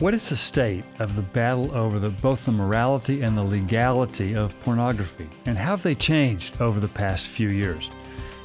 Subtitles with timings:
[0.00, 4.34] What is the state of the battle over the, both the morality and the legality
[4.34, 5.28] of pornography?
[5.44, 7.90] And how have they changed over the past few years?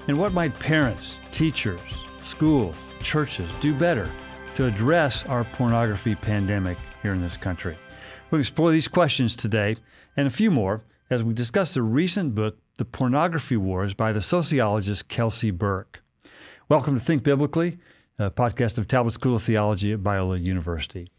[0.09, 1.79] And what might parents, teachers,
[2.21, 4.11] schools, churches do better
[4.55, 7.77] to address our pornography pandemic here in this country?
[8.29, 9.77] We'll explore these questions today
[10.17, 14.21] and a few more as we discuss the recent book, The Pornography Wars, by the
[14.21, 16.03] sociologist Kelsy Burke.
[16.67, 17.77] Welcome to Think Biblically,
[18.19, 21.09] a podcast of Talbot School of Theology at Biola University.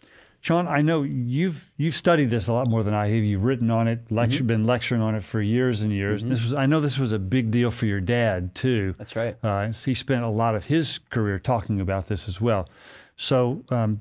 [0.40, 3.24] Sean, I know you've you've studied this a lot more than I have.
[3.24, 4.46] You've written on it, lecture, mm-hmm.
[4.46, 6.22] been lecturing on it for years and years.
[6.22, 6.30] Mm-hmm.
[6.30, 8.94] This was I know this was a big deal for your dad too.
[8.98, 9.36] That's right.
[9.42, 12.68] Uh, he spent a lot of his career talking about this as well.
[13.16, 14.00] So um,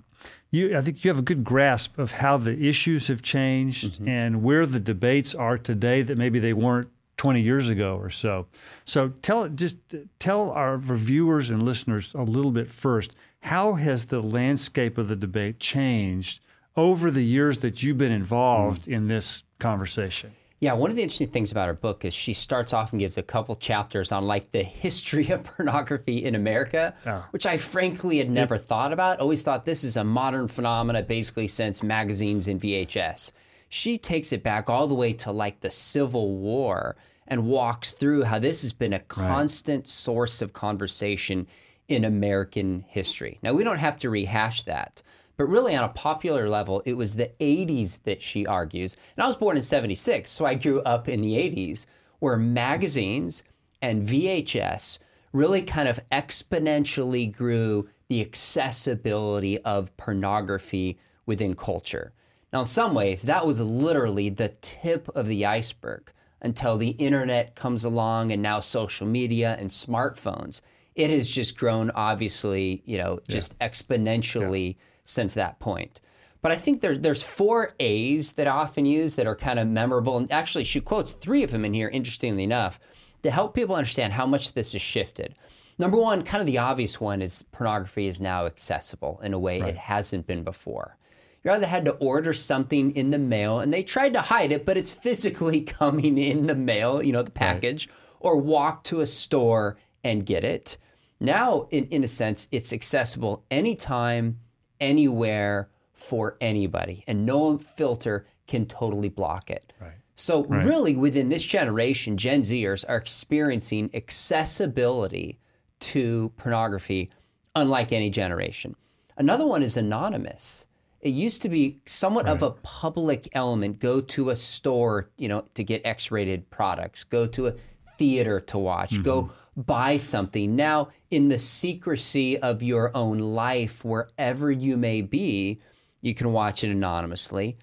[0.52, 4.08] you, I think you have a good grasp of how the issues have changed mm-hmm.
[4.08, 8.48] and where the debates are today that maybe they weren't 20 years ago or so.
[8.84, 9.78] So tell just
[10.20, 13.16] tell our viewers and listeners a little bit first.
[13.46, 16.40] How has the landscape of the debate changed
[16.76, 18.94] over the years that you've been involved mm.
[18.94, 20.34] in this conversation?
[20.60, 23.20] Yeah, one of the interesting things about her book is she starts off and gives
[23.20, 27.28] a couple chapters on like the history of pornography in America, oh.
[27.30, 29.20] which I frankly had never thought about.
[29.20, 33.32] Always thought this is a modern phenomena basically since magazines and VHS.
[33.70, 36.96] She takes it back all the way to like the Civil War
[37.28, 39.88] and walks through how this has been a constant right.
[39.88, 41.46] source of conversation
[41.88, 43.40] in American history.
[43.44, 45.02] Now, we don't have to rehash that.
[45.38, 48.96] But really, on a popular level, it was the 80s that she argues.
[49.16, 51.86] And I was born in 76, so I grew up in the 80s,
[52.20, 53.44] where magazines
[53.82, 55.00] and VHS
[55.34, 62.14] really kind of exponentially grew the accessibility of pornography within culture.
[62.54, 66.12] Now, in some ways, that was literally the tip of the iceberg
[66.42, 70.62] until the internet comes along and now social media and smartphones.
[70.96, 73.68] It has just grown, obviously, you know, just yeah.
[73.68, 74.76] exponentially.
[74.76, 76.02] Yeah since that point.
[76.42, 79.68] But I think there's there's four A's that I often use that are kind of
[79.68, 80.18] memorable.
[80.18, 82.80] And actually, she quotes three of them in here, interestingly enough,
[83.24, 85.36] to help people understand how much this has shifted.
[85.78, 89.62] Number one, kind of the obvious one, is pornography is now accessible in a way
[89.62, 89.70] right.
[89.70, 90.98] it hasn't been before.
[91.44, 94.66] You either had to order something in the mail, and they tried to hide it,
[94.66, 97.96] but it's physically coming in the mail, you know, the package, right.
[98.20, 100.78] or walk to a store and get it.
[101.20, 104.40] Now, in, in a sense, it's accessible anytime
[104.80, 109.74] anywhere for anybody, and no filter can totally block it.
[109.80, 109.94] Right.
[110.16, 110.66] So, right.
[110.66, 115.40] really, within this generation, Gen Zers are experiencing accessibility
[115.80, 117.12] to pornography
[117.56, 118.76] unlike any generation.
[119.18, 120.68] Another one is anonymous.
[121.02, 122.34] It used to be somewhat right.
[122.36, 123.80] of a public element.
[123.80, 127.04] Go to a store, you know, to get X-rated products.
[127.04, 127.54] Go to a
[127.98, 128.92] theater to watch.
[128.92, 129.04] Mm-hmm.
[129.04, 130.56] Go buy something.
[130.56, 135.62] Now, in the secrecy of your own life, wherever you may be,
[136.02, 137.58] you can watch it anonymously.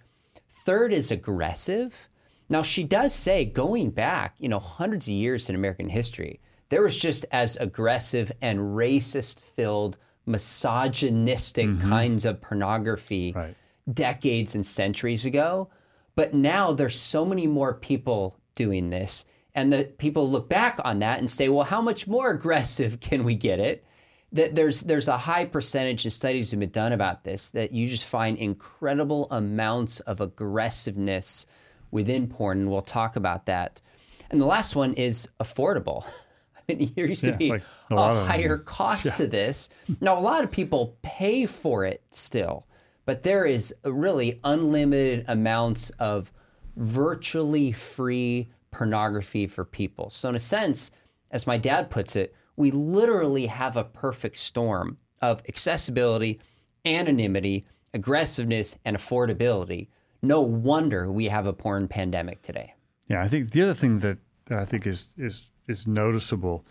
[0.48, 2.08] Third is aggressive.
[2.48, 6.82] Now, she does say, going back, you know, hundreds of years in American history, there
[6.82, 11.88] was just as aggressive and racist filled, misogynistic mm-hmm.
[11.88, 13.54] kinds of pornography right.
[13.92, 15.68] decades and centuries ago.
[16.14, 19.24] But now there's so many more people doing this
[19.54, 23.24] and the people look back on that and say, well, how much more aggressive can
[23.24, 23.84] we get it?
[24.32, 27.86] That there's there's a high percentage of studies have been done about this that you
[27.86, 31.44] just find incredible amounts of aggressiveness
[31.90, 33.82] within porn, and we'll talk about that.
[34.30, 36.06] And the last one is affordable.
[36.68, 39.14] I mean, there used to be like a, a higher cost yeah.
[39.14, 39.68] to this.
[40.00, 42.66] Now, a lot of people pay for it still,
[43.04, 46.32] but there is really unlimited amounts of
[46.76, 50.10] virtually free pornography for people.
[50.10, 50.90] So, in a sense,
[51.30, 56.40] as my dad puts it, we literally have a perfect storm of accessibility,
[56.84, 59.88] anonymity, aggressiveness, and affordability.
[60.22, 62.74] No wonder we have a porn pandemic today.
[63.08, 66.64] Yeah, I think the other thing that, that I think is is is noticeable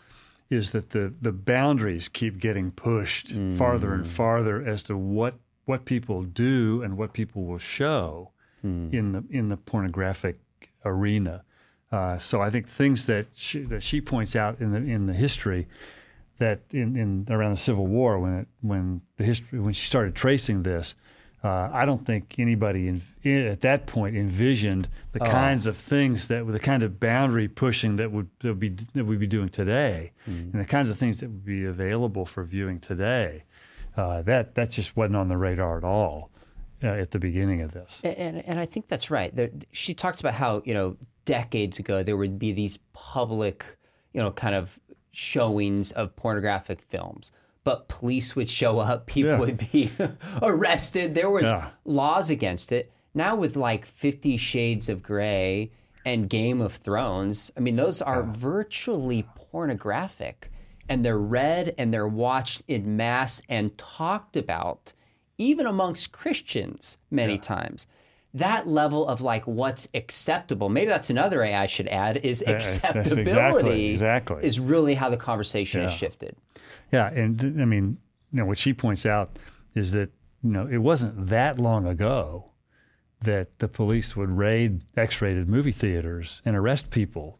[0.50, 3.58] is that the the boundaries keep getting pushed mm.
[3.58, 8.32] farther and farther as to what what people do and what people will show
[8.66, 8.94] mm.
[8.94, 10.40] in the in the pornographic
[10.86, 11.44] arena.
[11.92, 15.14] Uh, so I think things that she, that she points out in the in the
[15.14, 15.68] history
[16.38, 20.16] that in, in around the Civil War when it, when the history when she started
[20.16, 20.96] tracing this,
[21.44, 25.30] uh, I don't think anybody in, in, at that point envisioned the oh.
[25.30, 28.70] kinds of things that were the kind of boundary pushing that would that would be
[28.94, 30.54] that we'd be doing today, mm.
[30.54, 33.44] and the kinds of things that would be available for viewing today.
[33.98, 36.30] Uh, that that just wasn't on the radar at all.
[36.84, 38.02] Uh, at the beginning of this.
[38.04, 39.36] And, and I think that's right.
[39.36, 43.78] There, she talks about how you know decades ago there would be these public,
[44.14, 44.80] you know, kind of
[45.12, 47.32] showings of pornographic films.
[47.64, 49.40] but police would show up, people Yeah.
[49.40, 49.92] would be
[50.42, 51.14] arrested.
[51.14, 51.70] There was Yeah.
[51.86, 52.92] laws against it.
[53.14, 55.70] Now with like 50 shades of gray
[56.04, 60.50] and Game of Thrones, I mean those are virtually pornographic
[60.90, 64.94] and they're read and they're watched in mass and talked about
[65.38, 67.86] even amongst Christians many times.
[68.34, 73.22] That level of like what's acceptable, maybe that's another ai I should add, is acceptability
[73.22, 74.44] exactly- exactly.
[74.46, 76.36] is really how the conversation has shifted.
[76.92, 77.98] Yeah, and I mean,
[78.32, 79.38] you know, what she points out
[79.76, 80.10] is that
[80.44, 82.52] you know it wasn't that long ago
[83.22, 87.38] that the police would raid X-rated movie theaters and arrest people,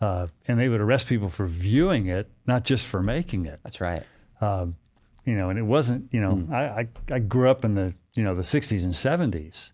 [0.00, 3.58] uh, and they would arrest people for viewing it, not just for making it.
[3.64, 4.02] That's right.
[4.40, 4.76] Um,
[5.24, 6.12] you know, and it wasn't.
[6.12, 6.52] You know, Hmm.
[6.52, 9.70] I, I I grew up in the you know the '60s and '70s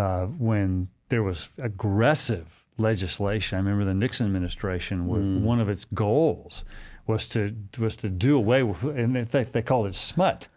[0.00, 2.46] uh, when there was aggressive
[2.78, 3.56] legislation.
[3.56, 5.06] I remember the Nixon administration.
[5.06, 5.44] wa- Hmm.
[5.44, 6.64] One of its goals
[7.06, 7.40] was to
[7.78, 10.48] was to do away with, and they they called it smut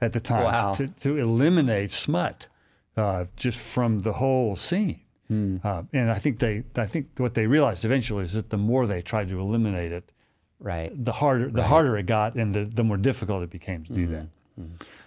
[0.00, 0.72] at the time Wow.
[0.78, 2.48] to, to eliminate smut
[2.96, 5.00] uh, just from the whole scene.
[5.28, 5.56] Hmm.
[5.64, 8.86] Uh, and I think they I think what they realized eventually is that the more
[8.86, 10.12] they tried to eliminate it,
[10.60, 10.90] Right.
[11.04, 14.06] the harder the harder it got and the, the more difficult it became to do
[14.08, 14.26] that.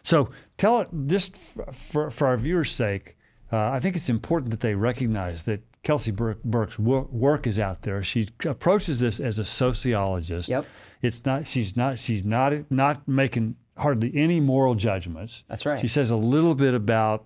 [0.04, 3.16] So tell it just for, for our viewers' sake,
[3.52, 7.58] uh, I think it's important that they recognize that Kelsy Burke, Burke's wo- work is
[7.58, 8.04] out there.
[8.04, 10.50] She approaches this as a sociologist.
[10.50, 10.66] Yep.
[11.02, 15.46] It's not she's not she's not not making hardly any moral judgments.
[15.48, 15.80] That's right.
[15.80, 17.26] She says a little bit about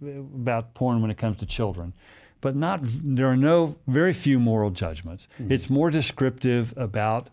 [0.00, 1.92] about porn when it comes to children,
[2.40, 5.28] but not there are no very few moral judgments.
[5.34, 5.52] Mm-hmm.
[5.52, 7.28] It's more descriptive about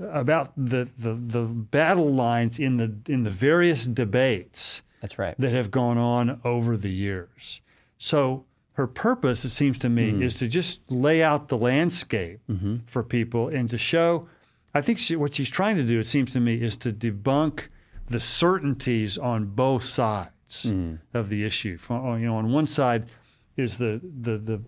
[0.00, 5.34] about the, the the battle lines in the in the various debates That's right.
[5.38, 7.60] that have gone on over the years.
[7.98, 10.22] So her purpose, it seems to me, Mm-hmm.
[10.22, 12.40] is to just lay out the landscape
[12.86, 14.28] for people and to show.
[14.74, 17.64] I think she, what she's trying to do, it seems to me, is to debunk
[18.06, 20.98] the certainties on both sides Mm.
[21.12, 21.76] of the issue.
[21.76, 23.04] From, you know, on one side
[23.58, 24.60] is the the the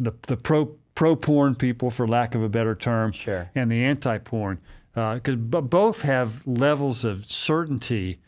[0.00, 3.48] the, the pro pro porn people, for lack of a better term, Sure.
[3.54, 4.58] and the anti porn,
[4.94, 8.18] because b- both have levels of certainty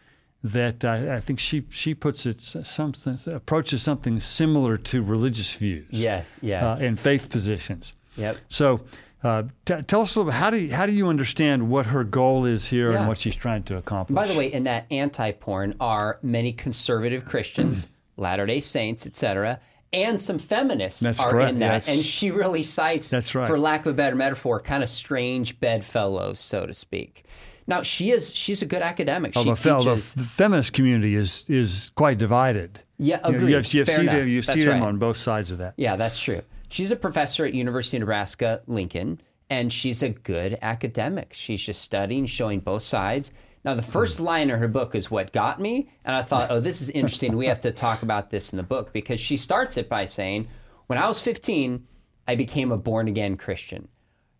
[0.45, 5.87] that I, I think she she puts it something approaches something similar to religious views,
[5.91, 6.39] Yes.
[6.43, 6.63] Yes.
[6.63, 7.95] uh, and faith positions.
[8.17, 8.37] yep.
[8.49, 8.81] So.
[9.25, 10.37] Uh, t- tell us a little bit.
[10.37, 12.99] How do you, how do you understand what her goal is here Yeah.
[12.99, 14.17] and what she's trying to accomplish?
[14.17, 17.87] By the way, in that anti-porn are many conservative Christians,
[18.17, 19.61] Latter-day Saints, etc.,
[19.93, 21.73] and some feminists That's are correct, in that.
[21.87, 21.89] yes.
[21.89, 23.47] And she really cites, That's right.
[23.47, 27.25] for lack of a better metaphor, kind of strange bedfellows, so to speak.
[27.67, 29.35] Now she is she's a good academic.
[29.35, 30.15] She although although teaches.
[30.15, 32.81] the feminist community is is quite divided.
[32.99, 33.51] Yeah, agreed.
[33.51, 34.15] You, have, you have Fair see enough.
[34.15, 34.87] them, you That's see them right.
[34.87, 35.75] on both sides of that.
[35.77, 36.43] Yeah, that's true.
[36.69, 39.21] She's a professor at University of Nebraska Lincoln,
[39.51, 41.33] and she's a good academic.
[41.33, 43.33] She's just studying, showing both sides.
[43.65, 44.25] Now, the first hmm.
[44.25, 47.37] line of her book is what got me, and I thought, oh, this is interesting.
[47.37, 50.49] We have to talk about this in the book because she starts it by saying,
[50.87, 51.87] when I was 15,
[52.27, 53.89] I became a born again Christian.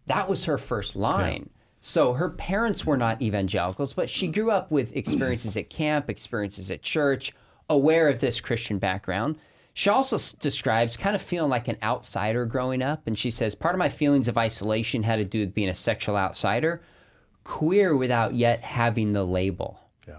[0.07, 1.51] That was her first line.
[1.85, 6.71] So her parents were not evangelicals, but she grew up with experiences at camp, experiences
[6.71, 7.33] at church,
[7.69, 9.37] aware of this Christian background.
[9.75, 13.03] She also s- describes kind of feeling like an outsider growing up.
[13.07, 15.75] And she says, part of my feelings of isolation had to do with being a
[15.75, 16.83] sexual outsider,
[17.43, 19.81] queer without yet having the label.
[20.07, 20.19] Yeah.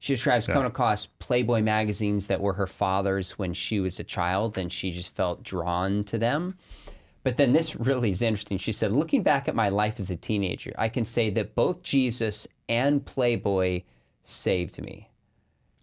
[0.00, 4.58] She describes coming across Playboy magazines that were her father's when she was a child,
[4.58, 6.56] and she just felt drawn to them.
[7.24, 8.58] But then this really is interesting.
[8.58, 11.82] She said, looking back at my life as a teenager, I can say that both
[11.82, 13.82] Jesus and Playboy
[14.22, 15.10] saved me.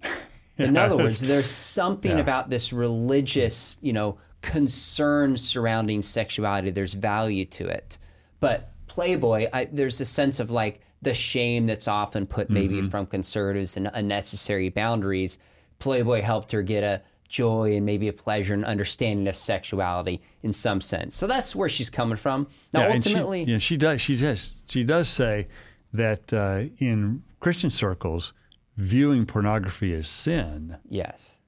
[0.57, 6.69] In other words, there's something about this religious, you know, concern surrounding sexuality.
[6.69, 7.97] There's value to it.
[8.39, 12.89] But Playboy, I, there's a sense of like the shame that's often put maybe mm-hmm.
[12.89, 15.39] from conservatives and unnecessary boundaries.
[15.79, 17.01] Playboy helped her get a
[17.31, 21.15] joy and maybe a pleasure and understanding of sexuality in some sense.
[21.15, 22.47] So that's where she's coming from.
[22.73, 24.01] Now, Yeah, and she- ultimately, yeah, she does.
[24.01, 24.53] She does.
[24.67, 25.47] She does say
[25.93, 28.33] that uh, in Christian circles,
[28.77, 31.39] viewing pornography as sin, yes.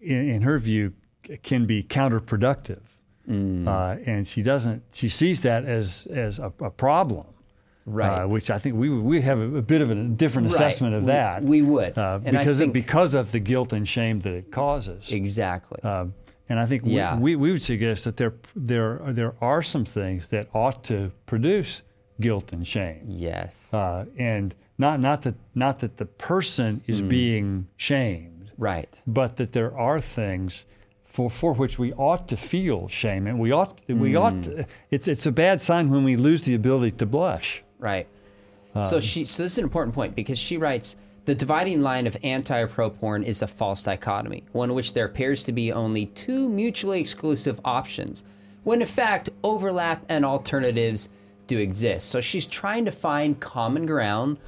[0.00, 0.92] in, in her view,
[1.42, 2.82] can be counterproductive.
[3.28, 3.66] Mm.
[3.68, 4.82] Uh, and she doesn't.
[4.92, 7.26] She sees that as as a, a problem,
[7.84, 8.22] Right.
[8.22, 10.54] uh, which I think we we have a, a bit of a different Right.
[10.54, 11.42] assessment of We- that.
[11.42, 11.98] we would.
[11.98, 15.12] uh, because think- of, because of the guilt and shame that it causes.
[15.12, 15.82] Exactly.
[15.82, 16.14] Um,
[16.48, 17.16] and I think Yeah.
[17.16, 21.10] we, we, we would suggest that there there there are some things that ought to
[21.26, 21.82] produce
[22.20, 23.72] guilt and shame, yes.
[23.74, 26.90] uh, and not not that not that the person Mm.
[26.90, 29.02] is being shamed, right.
[29.06, 30.66] but that there are things
[31.04, 34.42] for for which we ought to feel shame, and we ought we ought Mm.
[34.44, 37.64] to, it's it's a bad sign when we lose the ability to blush.
[37.82, 38.06] Right.
[38.82, 42.06] so um, she so this is an important point because she writes the dividing line
[42.06, 45.52] of anti or pro porn is a false dichotomy, one in which there appears to
[45.52, 48.24] be only two mutually exclusive options,
[48.64, 51.08] when in fact overlap and alternatives
[51.46, 52.08] do exist.
[52.08, 54.38] So she's trying to find common ground,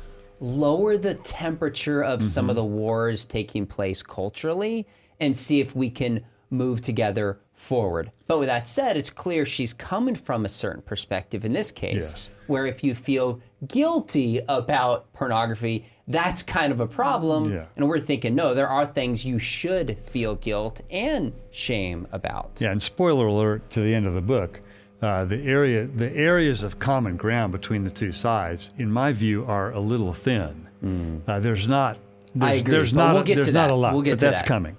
[0.41, 2.67] lower the temperature of some of mm-hmm.
[2.67, 4.87] the wars taking place culturally,
[5.21, 8.11] and see if we can move together forward.
[8.27, 11.95] But with that said, it's clear she's coming from a certain perspective in this case,
[11.95, 12.29] Yes.
[12.47, 17.53] Where if you feel guilty about pornography, that's kind of a problem.
[17.53, 17.67] Yeah.
[17.77, 22.53] And we're thinking, no, there are things you should feel guilt and shame about.
[22.59, 24.61] Yeah, and spoiler alert to the end of the book.
[25.01, 29.45] Uh, the area, the areas of common ground between the two sides, in my view,
[29.47, 31.23] are a little thin.
[31.27, 31.99] Uh, there's not.
[32.35, 32.59] There's, Hmm.
[32.61, 33.15] agree, there's but not.
[33.15, 33.73] we'll get there's to not that.
[33.73, 33.93] a lot.
[33.95, 34.49] We'll get but to that's that.
[34.49, 34.77] coming.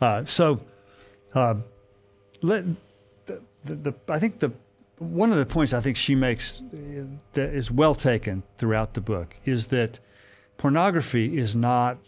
[0.00, 0.60] Uh, so,
[1.34, 1.54] uh,
[2.42, 2.64] let
[3.26, 4.52] the, the, the I think the
[4.98, 6.62] one of the points I think she makes
[7.32, 9.98] that is well taken throughout the book is that
[10.56, 11.98] pornography is not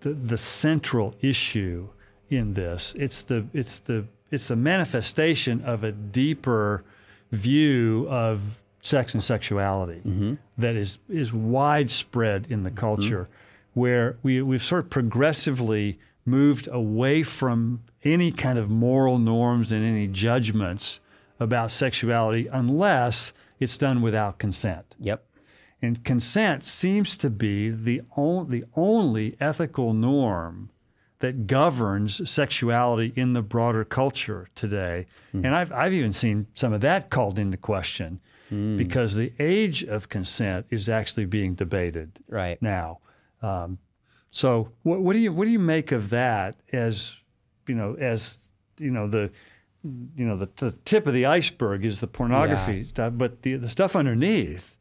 [0.00, 1.88] the, the central issue
[2.30, 2.94] in this.
[2.98, 6.84] It's the it's the it's a manifestation of a deeper
[7.32, 10.34] view of sex and sexuality mm-hmm.
[10.58, 12.78] that is is widespread in the mm-hmm.
[12.78, 13.28] culture,
[13.72, 19.84] where we we've sort of progressively moved away from any kind of moral norms and
[19.84, 21.00] any judgments
[21.44, 24.96] about sexuality unless it's done without consent.
[24.98, 25.24] Yep.
[25.80, 30.70] And consent seems to be the, on, the only ethical norm
[31.20, 35.06] that governs sexuality in the broader culture today.
[35.32, 38.20] And I've, I've even seen some of that called into question
[38.50, 42.60] because the age of consent is actually being debated Right.
[42.62, 42.98] now.
[43.42, 43.78] Um,
[44.30, 47.16] so what, what do you what do you make of that as
[47.66, 49.30] you know as you know the
[49.84, 53.68] you know the, the tip of the iceberg is the pornography stuff, but the the
[53.68, 54.76] stuff underneath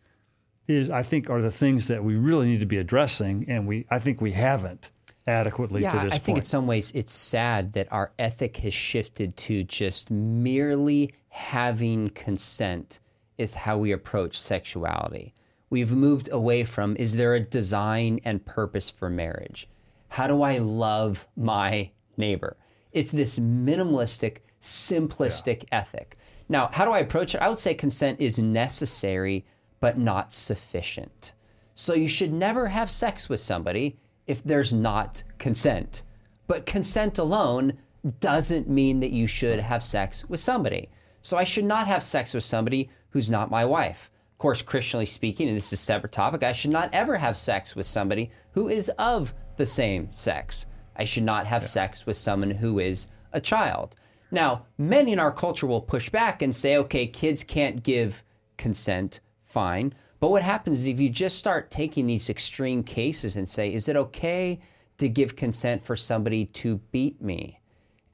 [0.67, 3.85] is I think are the things that we really need to be addressing, and we
[3.91, 4.91] I think we haven't
[5.27, 9.35] adequately Yeah, to I think in some ways it's sad that our ethic has shifted
[9.37, 12.99] to just merely having consent
[13.37, 15.33] is how we approach sexuality.
[15.69, 19.67] We've moved away from is there a design and purpose for marriage?
[20.09, 22.57] How do I love my neighbor?
[22.91, 26.17] It's this minimalistic, simplistic ethic.
[26.49, 27.41] Now, how do I approach it?
[27.41, 29.45] I would say consent is necessary
[29.79, 31.33] but not sufficient.
[31.75, 36.03] So you should never have sex with somebody if there's not consent.
[36.47, 37.77] But consent alone
[38.19, 40.89] doesn't mean that you should have sex with somebody.
[41.21, 44.11] So I should not have sex with somebody who's not my wife.
[44.33, 47.37] Of course, Christianly speaking, and this is a separate topic, I should not ever have
[47.37, 50.65] sex with somebody who is of the same sex.
[50.95, 53.95] I should not have sex with someone who is a child.
[54.33, 58.23] Now, many in our culture will push back and say, okay, kids can't give
[58.57, 59.93] consent, fine.
[60.19, 63.87] But what happens is if you just start taking these extreme cases and say, is
[63.87, 64.59] it okay
[64.97, 67.59] to give consent for somebody to beat me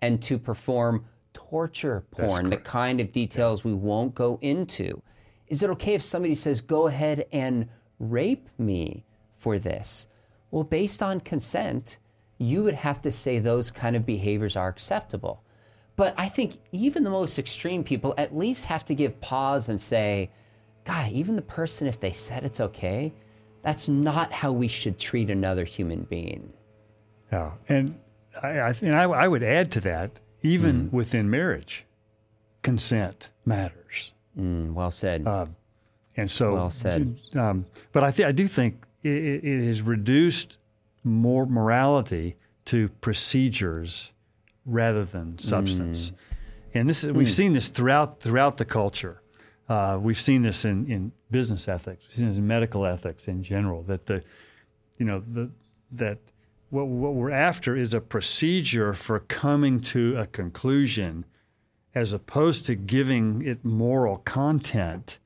[0.02, 5.02] and to perform torture porn, the kind of details we won't go into?
[5.48, 9.06] Is it okay if somebody says, go ahead and rape me
[9.38, 10.08] for this?
[10.52, 11.98] Well, based on consent,
[12.40, 15.44] you would have to say those kind of behaviors are acceptable.
[16.00, 19.82] But I think even the most extreme people at least have to give pause and
[19.82, 20.30] say,
[20.86, 23.12] God, even the person, if they said it's okay,
[23.64, 26.54] that's not how we should treat another human being.
[27.34, 28.00] Yeah, and
[28.42, 30.96] I, I and I, I would add to that even Mm-hmm.
[30.96, 31.86] within marriage,
[32.64, 34.14] consent matters.
[34.40, 35.28] Mm, well said.
[36.16, 37.18] And so, Well said.
[37.36, 40.60] Um, but I, th- I do think it it has reduced
[41.04, 42.38] more morality
[42.72, 44.14] to procedures
[44.70, 46.12] rather than substance.
[46.12, 46.16] Mm.
[46.74, 47.34] And this is, we've mm.
[47.34, 49.22] seen this throughout throughout the culture.
[49.68, 53.44] Uh, we've seen this in, in business ethics, we've seen this in medical ethics in
[53.44, 53.84] general.
[53.84, 54.24] That the,
[54.98, 55.50] you know, the
[55.92, 56.20] that
[56.70, 61.26] what what we're after is a procedure for coming to a conclusion,
[61.94, 65.20] as opposed to giving it moral content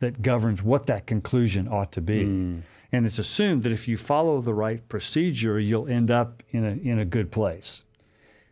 [0.00, 2.24] that governs what that conclusion ought to be.
[2.24, 2.62] Mm.
[2.90, 6.70] And it's assumed that if you follow the right procedure, you'll end up in a,
[6.70, 7.84] in a good place,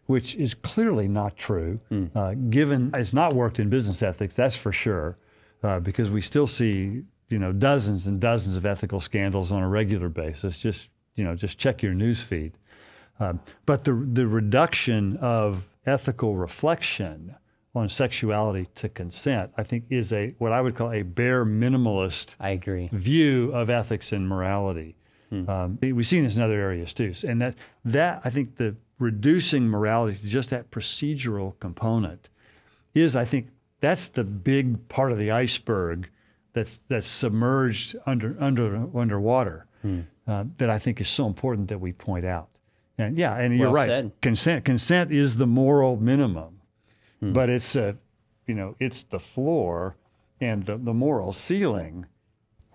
[0.06, 1.78] which is clearly not true.
[2.14, 5.16] Uh, given it's not worked in business ethics, that's for sure,
[5.62, 9.68] uh, because we still see you know dozens and dozens of ethical scandals on a
[9.68, 10.58] regular basis.
[10.58, 12.52] Just you know, just check your news feed.
[13.18, 17.34] Um, but the the reduction of ethical reflection
[17.74, 22.36] on sexuality to consent, I think, is a what I would call a bare minimalist
[22.40, 22.88] I agree.
[22.92, 24.96] view of ethics and morality.
[25.32, 29.68] Um, we've seen this in other areas too, and that that I think the reducing
[29.68, 32.28] morality to just that procedural component
[32.94, 33.48] is, I think,
[33.80, 36.08] that's the big part of the iceberg
[36.54, 40.00] that's that's submerged under under underwater Hmm.
[40.26, 42.48] uh, that I think is so important that we point out.
[42.98, 43.86] And yeah, and you're Well right.
[43.86, 44.12] said.
[44.22, 46.60] Consent consent is the moral minimum,
[47.20, 47.32] Hmm.
[47.34, 47.96] but it's a
[48.46, 49.96] you know it's the floor,
[50.40, 52.06] and the, the moral ceiling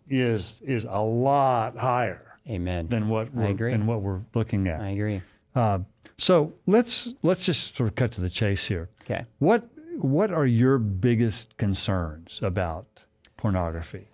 [0.07, 2.87] is is a lot higher Amen.
[2.89, 3.71] than what we're, agree.
[3.71, 4.79] than what we're looking at.
[4.81, 5.21] I agree.
[5.55, 5.79] Uh,
[6.21, 8.89] so let's let's just sort of cut to the chase here.
[9.01, 9.25] Okay.
[9.39, 13.05] What what are your biggest concerns about
[13.37, 14.07] pornography?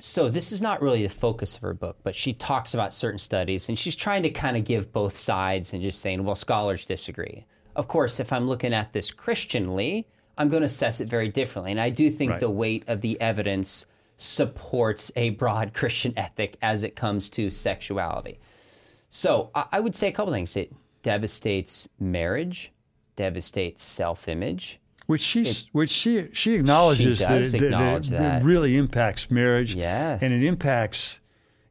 [0.00, 3.18] So this is not really the focus of her book, but she talks about certain
[3.18, 6.84] studies and she's trying to kind of give both sides and just saying, well, scholars
[6.86, 7.44] disagree.
[7.74, 11.72] Of course, if I'm looking at this Christianly, I'm going to assess it very differently.
[11.72, 12.40] And I do think Right.
[12.40, 13.86] the weight of the evidence
[14.16, 18.38] supports a broad Christian ethic as it comes to sexuality.
[19.10, 20.54] So I, I would say a couple things.
[20.54, 20.72] It
[21.02, 22.72] devastates marriage,
[23.16, 24.80] devastates self-image.
[25.06, 28.42] Which she which she she acknowledges does that, that- acknowledge that that.
[28.42, 29.74] it really impacts marriage.
[29.74, 30.22] Yes.
[30.22, 31.20] and it impacts.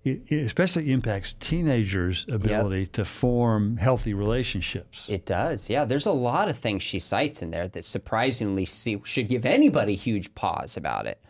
[0.04, 5.06] It it especially impacts teenagers' ability to form healthy relationships.
[5.08, 5.86] It does, yeah.
[5.86, 9.94] There's a lot of things she cites in there that surprisingly see, should give anybody
[9.96, 11.22] huge pause about it.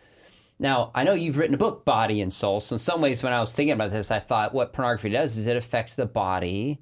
[0.58, 2.60] Now, I know you've written a book, Body and Soul.
[2.60, 5.36] So, in some ways, when I was thinking about this, I thought what pornography does
[5.38, 6.80] is it affects the body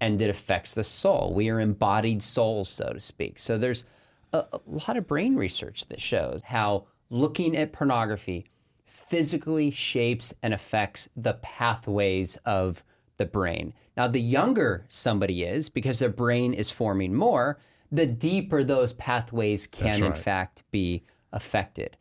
[0.00, 1.32] and it affects the soul.
[1.34, 3.38] We are embodied souls, so to speak.
[3.38, 3.84] So, there's
[4.32, 8.46] a, a lot of brain research that shows how looking at pornography
[8.84, 12.84] physically shapes and affects the pathways of
[13.16, 13.72] the brain.
[13.96, 17.58] Now, the younger somebody is, because their brain is forming more,
[17.90, 21.96] the deeper those pathways can, in fact, be affected.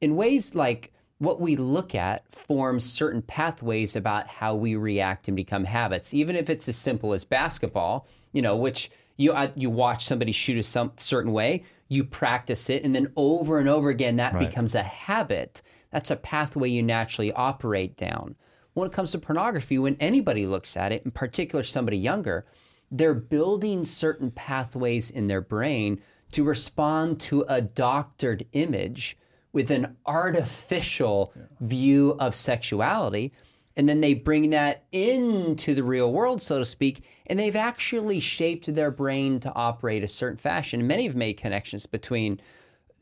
[0.00, 5.36] In ways like what we look at forms certain pathways about how we react and
[5.36, 9.68] become habits, even if it's as simple as basketball, you know, which you, uh, you
[9.68, 13.90] watch somebody shoot a some, certain way, you practice it, and then over and over
[13.90, 14.48] again, that Right.
[14.48, 15.60] becomes a habit.
[15.90, 18.34] That's a pathway you naturally operate down.
[18.72, 22.46] When it comes to pornography, when anybody looks at it, in particular somebody younger,
[22.90, 26.00] they're building certain pathways in their brain
[26.32, 29.18] to respond to a doctored image
[29.52, 33.32] with an artificial view of sexuality.
[33.76, 38.20] And then they bring that into the real world, so to speak, and they've actually
[38.20, 40.86] shaped their brain to operate a certain fashion.
[40.86, 42.40] Many have made connections between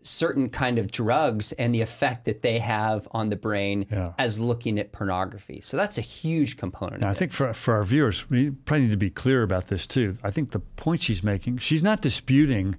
[0.02, 4.12] certain kind of drugs and the effect that they have on the brain Yeah.
[4.18, 5.60] as looking at pornography.
[5.62, 7.00] So that's a huge component.
[7.00, 9.86] Now, I think for, for our viewers, we probably need to be clear about this
[9.86, 10.16] too.
[10.22, 12.76] I think the point she's making, she's not disputing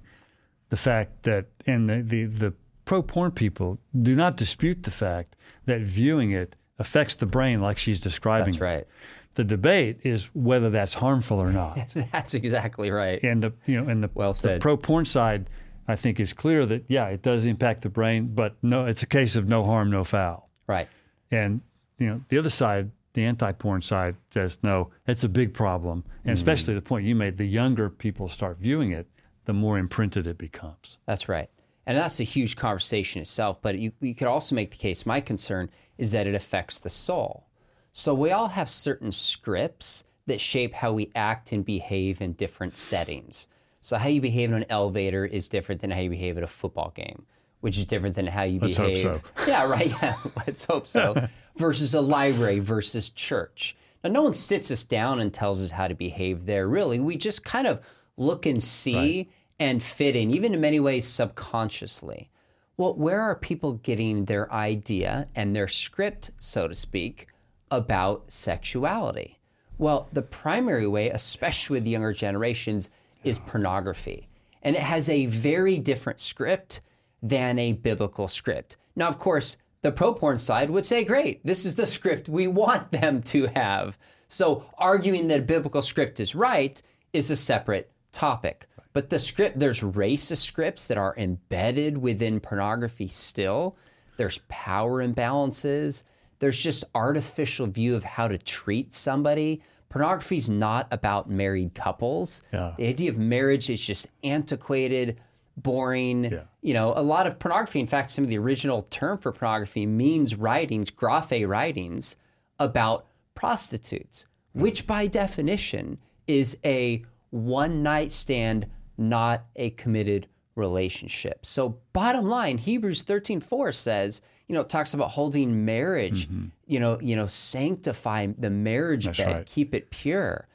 [0.70, 2.54] the fact that, and the, the, the
[2.90, 7.78] pro porn people do not dispute the fact that viewing it affects the brain like
[7.78, 8.46] she's describing.
[8.46, 8.60] That's it.
[8.60, 8.86] right.
[9.34, 11.78] The debate is whether that's harmful or not.
[12.12, 13.22] That's exactly right.
[13.22, 15.48] and the you know and the, Well the pro porn side,
[15.86, 19.06] I think is clear that yeah, it does impact the brain, but no, it's a
[19.06, 20.50] case of no harm, no foul.
[20.66, 20.88] Right.
[21.30, 21.60] And
[21.98, 26.32] you know, the other side, the anti-porn side, says no, it's a big problem, and
[26.32, 26.78] especially mm.
[26.78, 29.06] the point you made: the younger people start viewing it,
[29.44, 30.98] the more imprinted it becomes.
[31.06, 31.50] That's right.
[31.90, 33.60] And that's a huge conversation itself.
[33.60, 36.88] But you, you could also make the case my concern is that it affects the
[36.88, 37.48] soul.
[37.92, 42.78] So we all have certain scripts that shape how we act and behave in different
[42.78, 43.48] settings.
[43.80, 46.46] So how you behave in an elevator is different than how you behave at a
[46.46, 47.26] football game,
[47.58, 49.00] which is different than how you Let's hope behave.
[49.00, 49.20] so.
[49.48, 49.88] Yeah, right.
[49.88, 50.14] Yeah,
[50.46, 51.26] let's hope so.
[51.56, 53.76] versus a library versus church.
[54.04, 57.00] Now, no one sits us down and tells us how to behave there, really.
[57.00, 57.80] We just kind of
[58.16, 59.28] look and see
[59.60, 62.30] and fit in, even in many ways subconsciously.
[62.78, 67.28] Well, where are people getting their idea and their script, so to speak,
[67.70, 69.38] about sexuality?
[69.76, 72.88] Well, the primary way, especially with younger generations,
[73.22, 74.28] is pornography.
[74.62, 76.80] And it has a very different script
[77.22, 78.78] than a biblical script.
[78.96, 82.46] Now, of course, the pro porn side would say, great, this is the script we
[82.46, 83.98] want them to have.
[84.28, 86.80] So, arguing that a biblical script is right
[87.12, 88.66] is a separate topic.
[88.92, 93.76] But the script, there's racist scripts that are embedded within pornography still.
[94.16, 96.02] There's power imbalances.
[96.40, 99.62] There's just artificial view of how to treat somebody.
[99.90, 102.42] Pornography is not about married couples.
[102.52, 102.74] Yeah.
[102.76, 105.20] The idea of marriage is just antiquated,
[105.56, 106.24] boring.
[106.24, 106.42] Yeah.
[106.62, 109.86] You know, a lot of pornography, in fact, some of the original term for pornography
[109.86, 112.16] means writings, graphe writings
[112.58, 118.66] about prostitutes, which by definition is a one night stand,
[119.00, 121.44] not a committed relationship.
[121.46, 126.46] So bottom line, Hebrews 13:4 says, you know, it talks about holding marriage, mm-hmm.
[126.66, 129.46] you know, you know, sanctify the marriage bed, right.
[129.46, 130.48] keep it pure.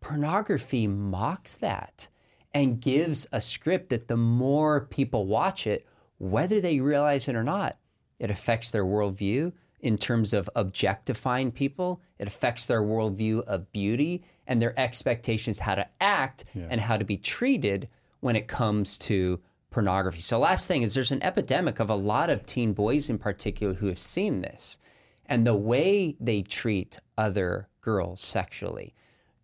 [0.00, 2.08] Pornography mocks that
[2.52, 5.86] and gives a script that the more people watch it,
[6.18, 7.76] whether they realize it or not,
[8.18, 12.00] It affects their worldview in terms of objectifying people.
[12.18, 16.66] It affects their worldview of beauty and their expectations how to act yeah.
[16.70, 17.88] and how to be treated
[18.20, 20.20] when it comes to pornography.
[20.20, 23.74] So, last thing is there's an epidemic of a lot of teen boys in particular
[23.74, 24.78] who have seen this
[25.26, 28.94] and the way they treat other girls sexually.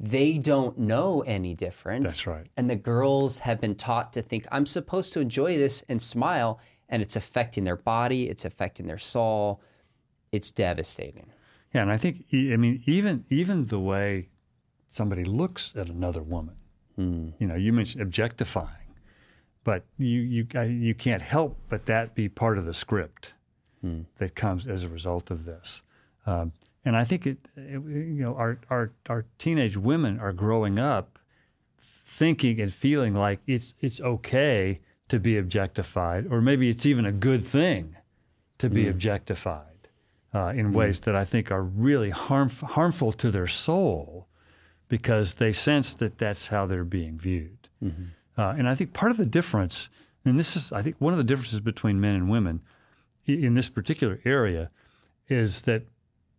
[0.01, 2.05] They don't know any different.
[2.05, 2.47] That's right.
[2.57, 6.59] And the girls have been taught to think, I'm supposed to enjoy this and smile,
[6.88, 9.62] and it's affecting their body, it's affecting their soul.
[10.35, 11.31] It's devastating.
[11.73, 14.29] Yeah, and I think I mean even even the way
[14.88, 16.57] somebody looks at another woman.
[16.99, 17.35] Mm.
[17.38, 18.90] You know, you mentioned objectifying,
[19.62, 23.35] but you you you can't help but that be part of the script
[23.85, 24.07] mm.
[24.18, 25.83] that comes as a result of this.
[26.27, 26.53] Um,
[26.85, 31.20] and I think it, it, you know, our, our our teenage women are growing up
[32.07, 37.12] thinking and feeling like it's it's okay to be objectified, or maybe it's even a
[37.12, 37.97] good thing
[38.59, 38.90] to be mm.
[38.90, 39.73] objectified
[40.35, 40.75] uh, in mm.
[40.75, 44.27] ways that I think are really harm, harmful to their soul
[44.88, 47.68] because they sense that that's how they're being viewed.
[47.83, 48.05] Mm-hmm.
[48.37, 49.88] Uh, and I think part of the difference,
[50.25, 52.61] and this is, I think, one of the differences between men and women
[53.27, 54.70] in this particular area
[55.29, 55.85] is that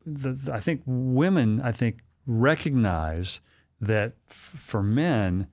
[0.06, 3.40] the, I think women, I think, recognize
[3.82, 5.48] that f- for men,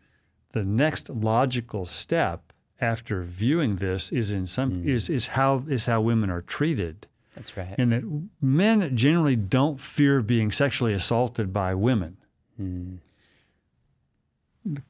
[0.53, 4.87] the next logical step after viewing this is in some mm.
[4.87, 7.07] is is how is how women are treated.
[7.35, 7.75] That's right.
[7.79, 12.18] And that men generally don't fear being sexually assaulted by women.
[12.61, 12.99] Mm.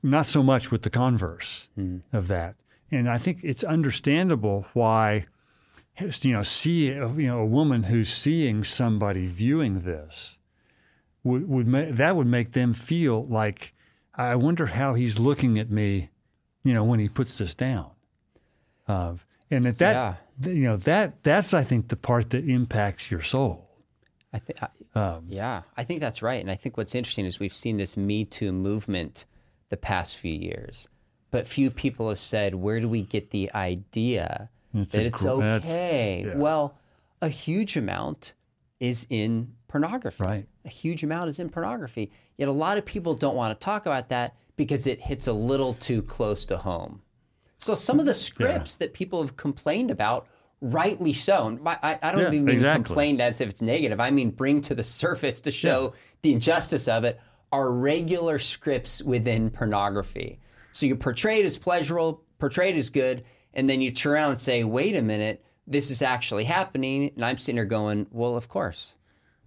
[0.03, 2.03] Not so much with the converse mm.
[2.13, 2.57] of that.
[2.91, 5.25] And I think it's understandable why
[5.99, 10.39] you know see you know a woman who's seeing somebody viewing this
[11.23, 13.75] would would ma- that would make them feel like
[14.15, 16.11] I wonder how he's looking at me,
[16.65, 17.91] you know, when he puts this down.
[18.87, 19.15] Uh,
[19.51, 20.15] and that that yeah.
[20.47, 23.69] You know that that's I think the part that impacts your soul.
[24.33, 24.59] I think,
[24.95, 26.41] um, yeah, I think that's right.
[26.41, 29.27] And I think what's interesting is we've seen this Me Too movement
[29.69, 30.89] the past few years,
[31.31, 36.25] but few people have said, where do we get the idea it's that it's okay?
[36.27, 36.37] Yeah.
[36.37, 36.79] Well,
[37.21, 38.35] a huge amount
[38.81, 40.25] is in pornography.
[40.25, 40.47] Right.
[40.65, 42.11] A huge amount is in pornography.
[42.37, 45.33] Yet a lot of people don't want to talk about that because it hits a
[45.33, 47.03] little too close to home.
[47.63, 48.87] So some of the scripts yeah.
[48.87, 50.27] that people have complained about
[50.61, 51.59] rightly so.
[51.65, 52.85] I, I don't yeah, even mean exactly.
[52.85, 54.01] complained as if it's negative.
[54.01, 56.01] I mean bring to the surface to show yeah.
[56.23, 57.21] the injustice of it
[57.53, 60.41] are regular scripts within pornography.
[60.73, 64.31] So you portray it as pleasurable, portray it as good, and then you turn around
[64.31, 67.13] and say, wait a minute, this is actually happening.
[67.15, 68.97] And I'm sitting there going, well, of course.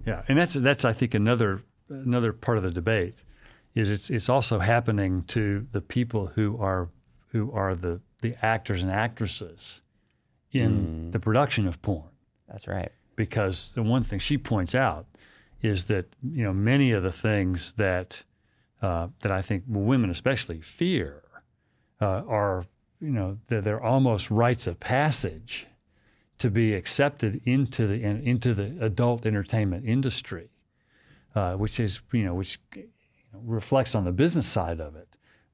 [0.05, 3.23] Yeah, and that's that's I think another another part of the debate
[3.73, 6.89] is it's it's also happening to the people who are
[7.35, 9.81] who are the the actors and actresses
[10.53, 11.11] in mm.
[11.11, 12.07] the production of porn.
[12.47, 12.93] That's right.
[13.17, 15.05] Because the one thing she points out
[15.61, 18.23] is that you know many of the things that
[18.81, 21.23] uh, that I think women especially fear
[21.99, 22.67] uh, are
[23.01, 25.67] you know they're, they're, almost rites of passage
[26.37, 30.51] to be accepted into the into the adult entertainment industry,
[31.35, 32.59] uh, which is you know which
[33.33, 35.09] reflects on the business side of it,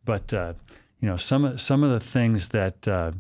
[0.06, 0.54] but uh,
[1.02, 3.12] you know some of some of the things that uh,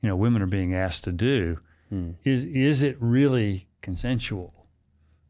[0.00, 1.58] you know women are being asked to do
[1.92, 2.14] mm.
[2.24, 4.66] is is it really consensual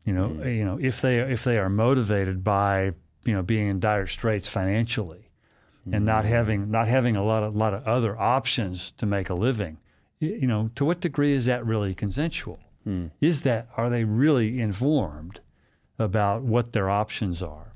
[0.04, 0.56] you know mm.
[0.56, 2.92] you know if they if they are motivated by
[3.24, 5.26] you know being in dire straits financially
[5.92, 6.30] and not hmm.
[6.30, 9.78] having not having a lot of lot of other options to make a living
[10.18, 13.06] you know to what degree is that really consensual hmm.
[13.20, 15.40] is that are they really informed
[15.98, 17.72] about what their options are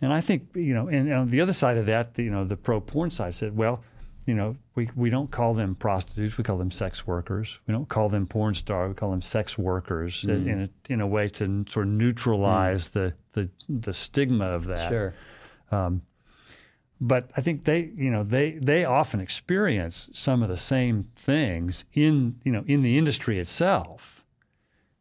[0.00, 2.44] and I think you know and, and on the other side of that you know
[2.44, 3.82] the pro porn side said well
[4.26, 7.58] you know, we, we don't call them prostitutes, we call them sex workers.
[7.66, 10.46] We don't call them porn stars, we call them sex workers mm.
[10.46, 12.92] in, a, in a way to sort of neutralize mm.
[12.92, 14.88] the, the, the stigma of that.
[14.88, 15.14] Sure.
[15.72, 16.02] Um,
[17.00, 21.84] but I think they, you know, they, they often experience some of the same things
[21.94, 24.26] in, you know, in the industry itself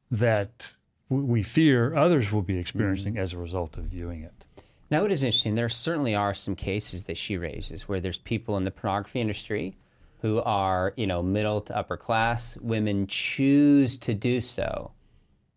[0.10, 0.74] that
[1.10, 3.20] we fear others will be experiencing mm.
[3.20, 4.39] as a result of viewing it.
[4.92, 5.56] Now, it is interesting.
[5.56, 9.78] There certainly are some cases that she raises where there's people in the pornography industry
[10.22, 12.58] who are, you know, middle to upper class.
[12.58, 14.92] Women choose to do so.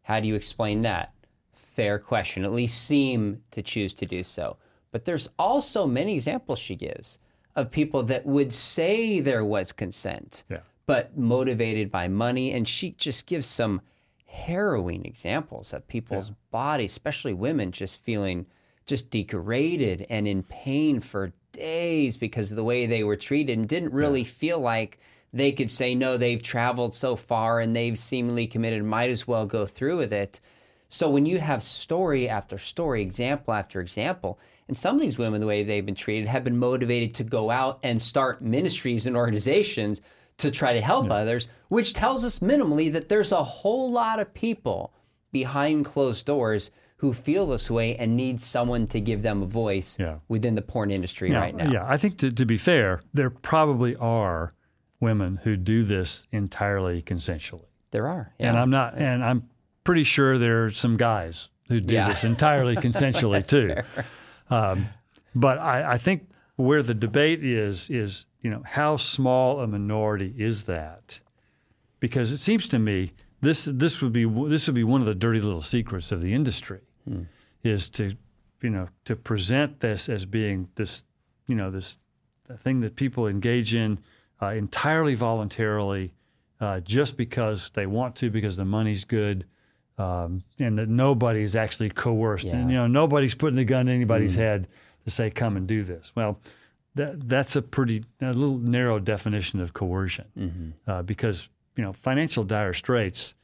[0.03, 1.15] How do you explain that?
[1.55, 2.45] Fair question.
[2.45, 4.59] At least seem to choose to do so.
[4.91, 7.19] But there's also many examples she gives
[7.57, 10.61] of people that would say there was consent, yeah.
[10.87, 12.53] but motivated by money.
[12.53, 13.81] And she just gives some
[14.27, 16.37] harrowing examples of people's yeah.
[16.51, 18.47] bodies, especially women, just feeling
[18.87, 23.69] just degraded and in pain for days because of the way they were treated and
[23.69, 24.29] didn't really yeah.
[24.29, 24.99] feel like
[25.33, 29.47] they could say, no, they've traveled so far and they've seemingly committed, might as well
[29.47, 30.41] go through with it.
[30.89, 35.41] So when you have story after story, example after example, and some of these women,
[35.41, 39.17] the way they've been treated, have been motivated to go out and start ministries and
[39.17, 40.03] organizations
[40.39, 41.15] to try to help yeah.
[41.15, 44.93] others, which tells us minimally that there's a whole lot of people
[45.31, 46.71] behind closed doors
[47.03, 50.19] who feel this way and need someone to give them a voice yeah.
[50.29, 51.69] within the porn industry right now.
[51.69, 54.53] Yeah, I think to, to be fair, there probably are
[55.01, 57.67] women who do this entirely consensually.
[57.91, 58.51] There are, yeah.
[58.51, 59.51] and I'm not, and I'm
[59.83, 62.09] pretty sure there are some guys who do yeah.
[62.09, 63.83] this entirely consensually too.
[64.49, 64.87] Um,
[65.35, 70.35] but I, I, think where the debate is is you know how small a minority
[70.39, 71.19] is that?
[71.99, 75.17] Because it seems to me this this would be this would be one of the
[75.17, 77.23] dirty little secrets of the industry hmm.
[77.63, 78.17] is to
[78.61, 81.05] you know to present this as being this
[81.47, 81.99] you know this
[82.59, 83.99] thing that people engage in
[84.41, 86.13] uh, entirely voluntarily
[86.61, 89.45] uh, just because they want to because the money's good
[89.99, 92.57] um, and that nobody's actually coerced yeah.
[92.57, 94.41] and you know nobody's putting a gun in anybody's mm.
[94.41, 94.69] head
[95.05, 96.41] to say come and do this well
[96.95, 100.91] that that's a pretty a little narrow definition of coercion mm-hmm.
[100.91, 103.35] uh, because you know financial dire straits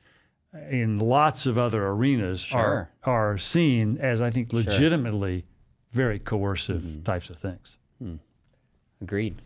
[0.70, 2.58] in lots of other arenas sure.
[2.58, 5.48] are are seen as I think legitimately sure.
[5.92, 7.02] very coercive mm-hmm.
[7.02, 7.78] types of things.
[8.02, 8.18] Mm.
[9.00, 9.42] Agreed.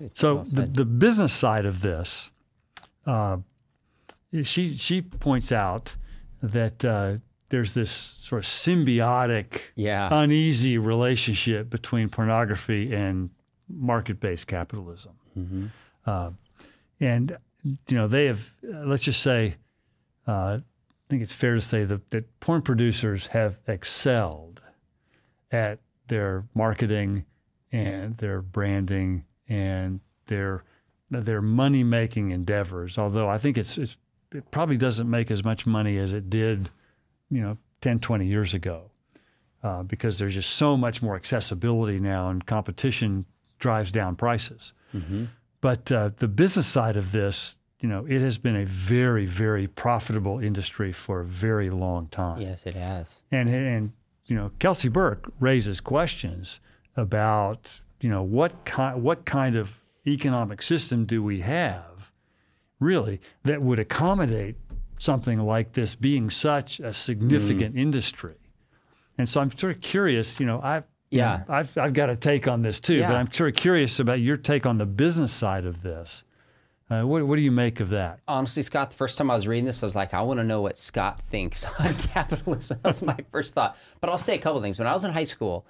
[0.00, 2.30] It's so well the the business side of this,
[3.06, 3.38] uh,
[4.42, 5.96] she she points out
[6.42, 7.16] that uh,
[7.48, 10.08] there's this sort of symbiotic, yeah.
[10.10, 13.30] uneasy relationship between pornography and
[13.68, 15.12] market-based capitalism.
[15.38, 15.66] Mm-hmm.
[16.04, 16.30] Uh,
[17.00, 19.56] and you know they have let's just say
[20.26, 20.62] uh, I
[21.08, 24.62] think it's fair to say that, that porn producers have excelled
[25.52, 27.24] at their marketing
[27.72, 30.64] and their branding and their
[31.08, 32.98] their money making endeavors.
[32.98, 33.96] Although I think it's, it's
[34.32, 36.70] it probably doesn't make as much money as it did,
[37.30, 38.90] you know, 10, 20 years ago,
[39.62, 43.24] uh, because there's just so much more accessibility now, and competition
[43.58, 44.72] drives down prices.
[44.94, 45.26] Mm-hmm.
[45.60, 49.66] But uh, the business side of this, you know, it has been a very, very
[49.66, 52.40] profitable industry for a very long time.
[52.40, 53.20] Yes, it has.
[53.30, 53.92] And and
[54.26, 56.60] you know, Kelsy Burke raises questions
[56.96, 62.12] about you know what kind what kind of economic system do we have,
[62.80, 64.56] really, that would accommodate
[64.98, 67.80] something like this being such a significant mm.
[67.80, 68.36] industry.
[69.18, 70.40] And so I'm sort of curious.
[70.40, 73.08] You know, I've yeah, know, I've I've got a take on this too, yeah.
[73.08, 76.24] but I'm sort of curious about your take on the business side of this.
[76.88, 78.20] Uh, what, what do you make of that?
[78.28, 80.44] Honestly, Scott, the first time I was reading this, I was like, I want to
[80.44, 82.78] know what Scott thinks on capitalism.
[82.82, 83.76] That was my first thought.
[84.00, 84.78] But I'll say a couple things.
[84.78, 85.66] When I was in high school,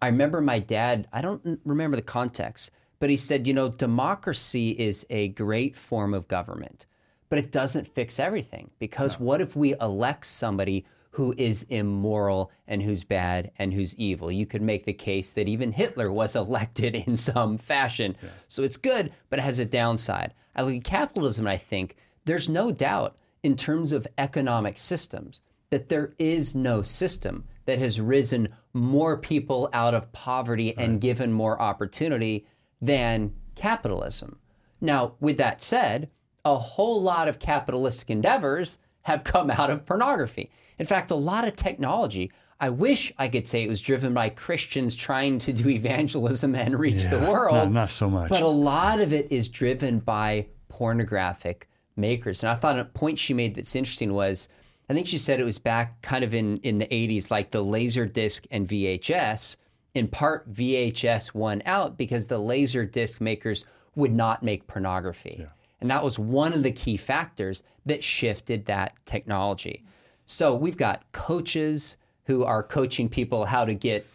[0.00, 4.70] I remember my dad, I don't remember the context, but he said, you know, democracy
[4.70, 6.86] is a great form of government,
[7.28, 8.70] but it doesn't fix everything.
[8.78, 9.26] Because no.
[9.26, 14.30] what if we elect somebody who is immoral and who's bad and who's evil.
[14.30, 18.16] You could make the case that even Hitler was elected in some fashion.
[18.22, 18.28] Yeah.
[18.48, 20.34] So it's good, but it has a downside.
[20.54, 25.40] I look at capitalism and I think there's no doubt in terms of economic systems
[25.70, 30.84] that there is no system that has risen more people out of poverty right.
[30.84, 32.46] and given more opportunity
[32.80, 34.38] than capitalism.
[34.80, 36.10] Now, with that said,
[36.44, 40.50] a whole lot of capitalistic endeavors have come out of pornography.
[40.78, 44.30] In fact, a lot of technology, I wish I could say it was driven by
[44.30, 47.54] Christians trying to do evangelism and reach yeah, the world.
[47.54, 48.30] Not, not so much.
[48.30, 52.42] But a lot of it is driven by pornographic makers.
[52.42, 54.48] And I thought a point she made that's interesting was
[54.88, 57.62] I think she said it was back kind of in, in the 80s, like the
[57.62, 59.56] laser disc and VHS.
[59.94, 65.36] In part, VHS won out because the laser disc makers would not make pornography.
[65.40, 65.46] Yeah.
[65.80, 69.84] And that was one of the key factors that shifted that technology.
[70.24, 74.06] So we've got coaches who are coaching people how to get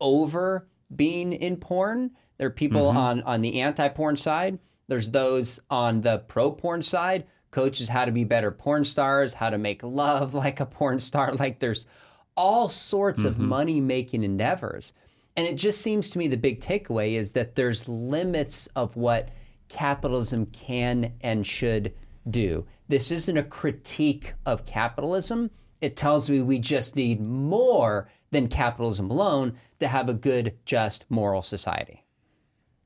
[0.00, 2.12] over being in porn.
[2.38, 2.96] There are people mm-hmm.
[2.96, 4.58] on, on the anti porn side.
[4.88, 9.50] There's those on the pro porn side, coaches how to be better porn stars, how
[9.50, 11.34] to make love like a porn star.
[11.34, 11.84] Like there's
[12.36, 13.28] all sorts mm-hmm.
[13.28, 14.94] of money making endeavors.
[15.36, 19.28] And it just seems to me the big takeaway is that there's limits of what
[19.68, 21.92] capitalism can and should
[22.28, 22.66] do.
[22.90, 25.52] This isn't a critique of capitalism.
[25.80, 31.08] It tells me we just need more than capitalism alone to have a good, just,
[31.08, 32.04] moral society.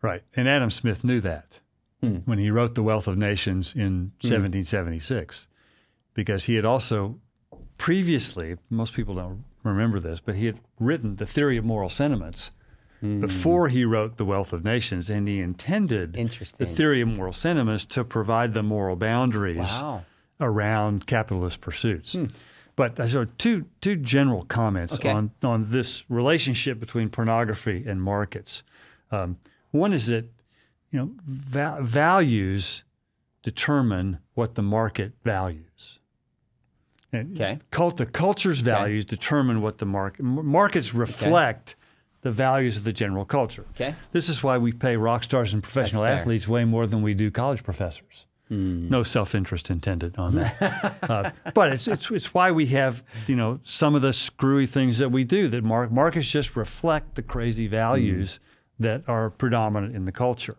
[0.03, 0.23] Right.
[0.37, 1.61] And Adam Smith knew that
[2.03, 2.17] hmm.
[2.27, 4.29] when he wrote The Wealth of Nations in hmm.
[4.29, 5.49] 1776,
[6.13, 7.19] because he had also
[7.79, 12.51] previously, most people don't remember this, but he had written The Theory of Moral Sentiments
[13.05, 17.85] before he wrote The Wealth of Nations, and he intended the theory of moral sentiments
[17.87, 20.05] to provide the moral boundaries Wow.
[20.41, 22.17] around capitalist pursuits.
[22.77, 25.11] But uh, so two two general comments Okay.
[25.11, 28.63] on on this relationship between pornography and markets.
[29.13, 29.37] Um,
[29.71, 30.25] one is that
[30.91, 32.83] you know va- values
[33.43, 36.01] determine what the market values.
[37.13, 37.59] And Okay.
[37.71, 41.77] Cult, the culture's values determine what the market markets reflect
[42.25, 43.67] the values of the general culture.
[43.75, 43.95] Okay.
[44.13, 47.31] This is why we pay rock stars and professional athletes way more than we do
[47.31, 48.27] college professors.
[48.49, 48.89] Hmm.
[48.89, 50.97] No self-interest intended on that.
[51.03, 54.99] uh, but it's, it's it's why we have you know some of the screwy things
[54.99, 58.41] that we do that mar- markets just reflect the crazy values
[58.79, 58.85] hmm.
[58.85, 60.57] that are predominant in the culture.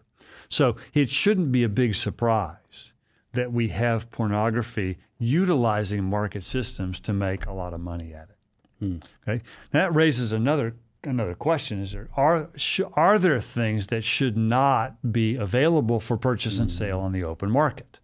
[0.47, 2.93] So it shouldn't be a big surprise
[3.33, 8.37] that we have pornography utilizing market systems to make a lot of money at it.
[8.79, 8.97] Hmm.
[9.27, 14.37] Okay, that raises another another question: Is there are sh- are there things that should
[14.37, 17.99] not be available for purchase and sale on the open market?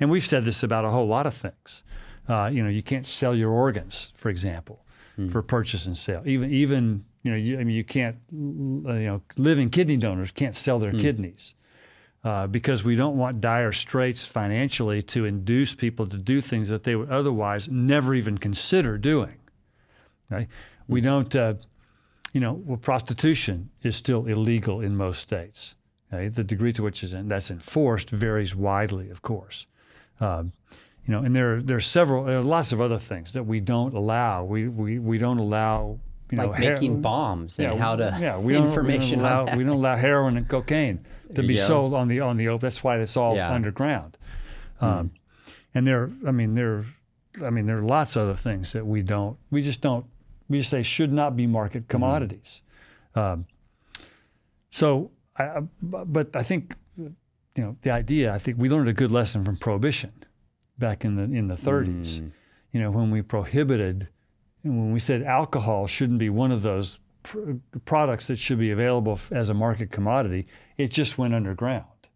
[0.00, 1.82] And we've said this about a whole lot of things.
[2.28, 4.84] Uh, you know, you can't sell your organs, for example,
[5.30, 6.22] for purchase and sale.
[6.26, 10.54] Even even you know, you, I mean, you can't you know, living kidney donors can't
[10.54, 11.54] sell their kidneys.
[12.24, 16.82] Uh, because we don't want dire straits financially to induce people to do things that
[16.82, 19.36] they would otherwise never even consider doing.
[20.28, 20.48] Right?
[20.88, 21.54] We don't, uh,
[22.32, 25.74] you know, well, prostitution is still illegal in most states.
[26.12, 26.28] Okay?
[26.28, 29.66] The degree to which is in, that's enforced varies widely, of course.
[30.20, 30.52] Um,
[31.06, 33.60] you know, and there there are several, there are lots of other things that we
[33.60, 34.44] don't allow.
[34.44, 35.98] We we, we don't allow.
[36.30, 39.56] You know, Like her- making bombs and how to yeah, we don't, we don't allow,
[39.56, 41.62] we don't allow heroin and cocaine to be go.
[41.62, 42.66] sold on the on the open.
[42.66, 43.48] That's why it's all Yeah.
[43.48, 43.54] Hmm.
[43.54, 44.18] underground.
[44.80, 45.10] Um,
[45.74, 46.84] And there, I mean, there,
[47.46, 49.38] I mean, there are lots of other things that we don't.
[49.50, 50.04] We just don't.
[50.48, 51.90] We just say should not be market Mm-hmm.
[51.90, 52.62] commodities.
[53.14, 53.46] Um,
[54.70, 57.14] so, I, but I think, you
[57.56, 58.32] know, the idea.
[58.34, 60.12] I think we learned a good lesson from prohibition
[60.78, 62.20] back in the in the 30s.
[62.20, 62.30] Mm.
[62.72, 64.08] You know, when we prohibited,
[64.62, 67.52] and when we said alcohol shouldn't be one of those pr-
[67.84, 72.08] products that should be available f- as a market commodity, it just went underground,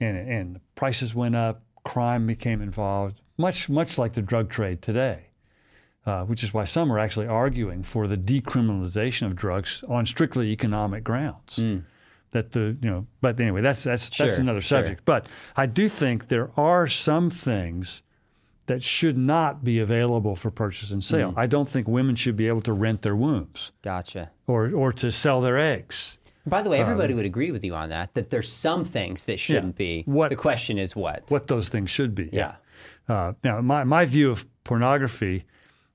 [0.00, 4.82] and and the prices went up, crime became involved, much much like the drug trade
[4.82, 5.26] today.
[6.06, 10.48] Uh, which is why some are actually arguing for the decriminalization of drugs on strictly
[10.50, 11.58] economic grounds.
[12.32, 14.80] That the you know, but anyway, that's that's that's Sure, another sure.
[14.80, 15.04] subject.
[15.06, 18.02] But I do think there are some things
[18.66, 21.32] that should not be available for purchase and sale.
[21.36, 24.30] I don't think women should be able to rent their wombs Gotcha.
[24.46, 26.18] or or to sell their eggs.
[26.46, 28.12] By the way, everybody would agree with you on that.
[28.12, 30.02] That there's some things that shouldn't be.
[30.04, 31.22] What- the question is what?
[31.28, 32.28] What those things should be.
[32.32, 32.56] Yeah.
[33.08, 35.44] Uh, now, my, my view of pornography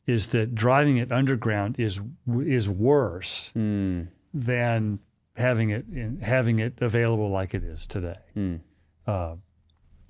[0.10, 4.04] is that driving it underground is is worse hmm.
[4.34, 5.00] than
[5.36, 8.17] having it in, having it available like it is today.
[9.08, 9.36] Uh,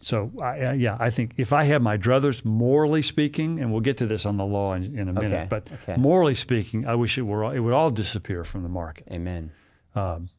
[0.02, 3.98] so, I, yeah, I think if I had my druthers, morally speaking, and we'll get
[3.98, 6.00] to this on the law in, in a minute, Okay, but okay.
[6.00, 9.08] morally speaking, I wish it were all, it would all disappear from the market.
[9.12, 9.52] Amen.
[9.96, 10.30] Um,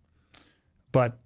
[0.93, 1.19] but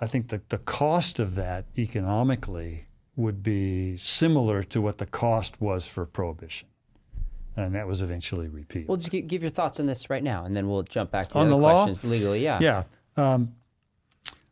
[0.00, 5.60] I think the, the cost of that economically would be similar to what the cost
[5.60, 6.68] was for prohibition.
[7.58, 8.86] And that was eventually repealed.
[8.86, 11.38] Well, just give your thoughts on this right now, and then we'll jump back to
[11.38, 11.84] On the, the other law?
[11.84, 12.42] questions legally.
[12.42, 12.58] Yeah.
[12.60, 12.84] yeah.
[13.16, 13.54] Um,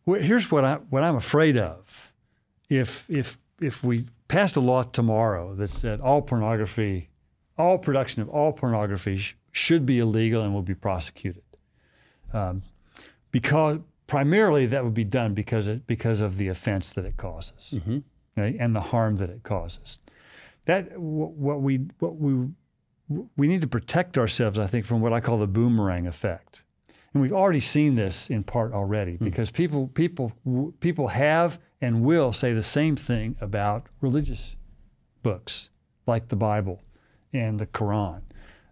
[0.06, 2.12] here's what, I, what I'm afraid of.
[2.68, 7.10] If, if, if we passed a law tomorrow that said all pornography,
[7.56, 11.44] all production of all pornography sh- should be illegal and will be prosecuted.
[12.32, 12.62] Um,
[13.30, 17.74] because primarily that would be done because it, because of the offense that it causes
[18.36, 20.00] okay, and the harm that it causes.
[20.64, 22.48] That wh- what we what we
[23.08, 26.62] we need to protect ourselves, I think, from what I call the boomerang effect.
[27.12, 29.24] And we've already seen this in part already hmm.
[29.24, 34.56] because people people w- people have and will say the same thing about religious
[35.22, 35.70] books
[36.06, 36.82] like the Bible
[37.32, 38.22] and the Quran.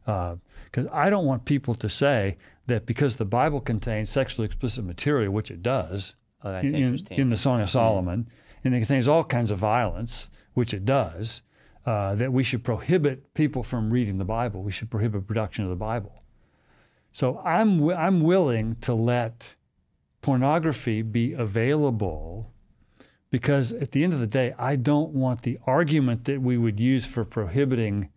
[0.06, 4.84] Uh, because I don't want people to say that because the Bible contains sexually explicit
[4.84, 7.18] material, which it does, Oh, that's in, interesting.
[7.18, 7.72] in the Song of hmm.
[7.72, 8.28] Solomon,
[8.62, 11.42] and it contains all kinds of violence, which it does,
[11.86, 14.62] uh, that we should prohibit people from reading the Bible.
[14.62, 16.22] We should prohibit production of the Bible.
[17.12, 19.54] So I'm wi- I'm willing to let
[20.22, 22.50] pornography be available
[23.30, 26.80] because at the end of the day, I don't want the argument that we would
[26.80, 28.08] use for prohibiting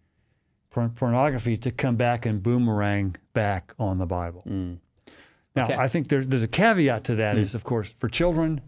[0.70, 4.44] por- pornography to come back and boomerang back on the Bible.
[5.56, 5.76] Now, Okay.
[5.76, 8.62] I think there, there's a caveat to that is, of course, for children,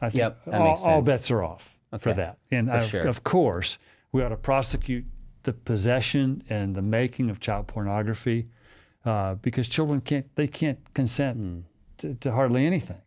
[0.00, 2.38] I think Yep, all, all bets are off for that.
[2.50, 3.06] And for of, sure.
[3.06, 3.78] of course,
[4.16, 5.04] we ought to prosecute
[5.42, 8.48] the possession and the making of child pornography
[9.04, 11.66] uh, because children can't they can't consent
[11.98, 13.02] to, to hardly anything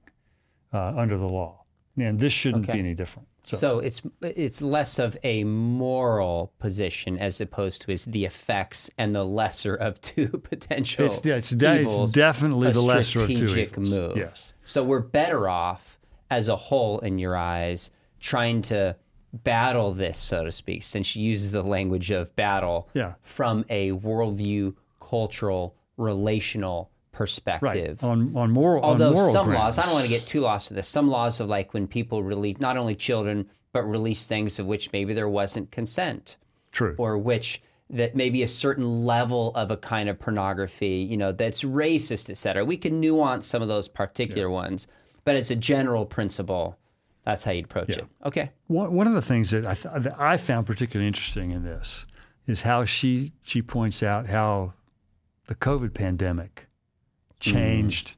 [0.72, 1.64] uh, under the law,
[1.98, 2.74] and this shouldn't okay.
[2.74, 3.28] be any different.
[3.46, 3.58] So.
[3.58, 3.80] so.
[3.80, 9.26] it's it's less of a moral position as opposed to is the effects and the
[9.26, 11.08] lesser of two potential.
[11.08, 13.90] It's, yeah, it's, de- evils, it's definitely the lesser of two evils.
[13.90, 14.16] move.
[14.16, 14.54] Yes.
[14.64, 15.98] So we're better off
[16.30, 17.90] as a whole in your eyes
[18.20, 18.96] trying to
[19.34, 23.14] battle this, so to speak, since she uses the language of battle yeah.
[23.22, 28.02] from a worldview, cultural, relational perspective.
[28.02, 28.10] Right.
[28.10, 28.84] On on moral.
[28.84, 29.78] Although on moral some grounds.
[29.78, 30.88] laws, I don't want to get too lost in this.
[30.88, 34.92] Some laws of like when people release not only children but release things of which
[34.92, 36.38] maybe there wasn't consent.
[36.72, 36.96] True.
[36.98, 41.64] Or which that maybe a certain level of a kind of pornography, you know, that's
[41.64, 42.64] racist, et cetera.
[42.64, 44.54] We can nuance some of those particular yeah.
[44.54, 44.88] ones,
[45.24, 46.78] but it's a general principle.
[47.30, 48.04] That's how you'd approach yeah.
[48.04, 48.08] it.
[48.26, 48.52] Okay.
[48.68, 52.06] One, one of the things that I, th- that I found particularly interesting in this
[52.48, 54.74] is how she she points out how
[55.46, 56.68] the COVID pandemic
[57.40, 58.16] changed mm.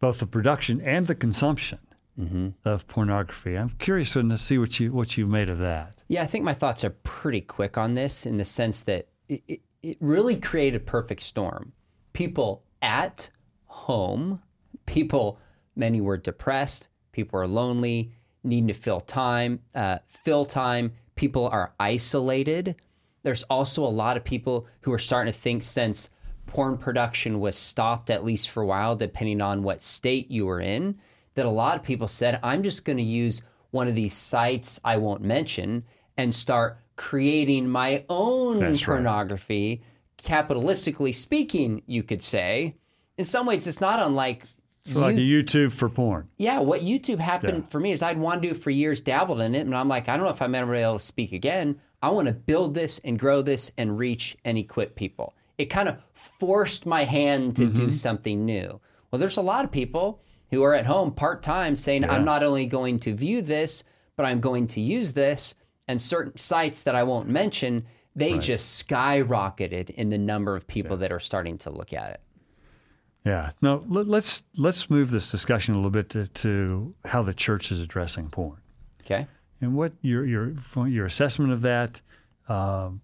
[0.00, 1.78] both the production and the consumption
[2.18, 2.48] mm-hmm.
[2.64, 3.56] of pornography.
[3.56, 6.02] I'm curious to see what you what you made of that.
[6.08, 9.42] Yeah, I think my thoughts are pretty quick on this in the sense that it,
[9.46, 11.72] it, it really created a perfect storm.
[12.12, 13.30] People at
[13.66, 14.42] home,
[14.86, 15.38] people,
[15.76, 18.12] many were depressed, people were lonely,
[18.44, 20.92] needing to fill time, uh, fill time.
[21.14, 22.76] People are isolated.
[23.22, 26.10] There's also a lot of people who are starting to think since
[26.46, 30.60] porn production was stopped at least for a while, depending on what state you were
[30.60, 30.98] in,
[31.34, 34.80] that a lot of people said, I'm just going to use one of these sites
[34.84, 35.84] I won't mention
[36.16, 40.48] and start creating my own That's pornography, right.
[40.48, 42.76] capitalistically speaking, you could say.
[43.16, 44.46] In some ways, it's not unlike.
[44.84, 46.28] So like a YouTube for porn.
[46.38, 47.70] Yeah, what YouTube happened yeah.
[47.70, 49.88] for me is I'd want to do it for years, dabbled in it, and I'm
[49.88, 51.80] like, I don't know if I'm ever able to speak again.
[52.02, 55.34] I want to build this and grow this and reach and equip people.
[55.56, 57.74] It kind of forced my hand to mm-hmm.
[57.74, 58.80] do something new.
[59.10, 60.20] Well, there's a lot of people
[60.50, 62.12] who are at home part time saying, yeah.
[62.12, 63.84] I'm not only going to view this,
[64.16, 65.54] but I'm going to use this.
[65.86, 68.42] And certain sites that I won't mention, they right.
[68.42, 71.02] just skyrocketed in the number of people yeah.
[71.02, 72.20] that are starting to look at it.
[73.24, 73.50] Yeah.
[73.60, 77.70] Now let, us let's move this discussion a little bit to, to, how the church
[77.70, 78.58] is addressing porn.
[79.02, 79.26] Okay.
[79.60, 80.54] And what your your
[80.88, 82.00] your assessment of that,
[82.48, 83.00] um,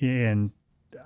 [0.00, 0.52] and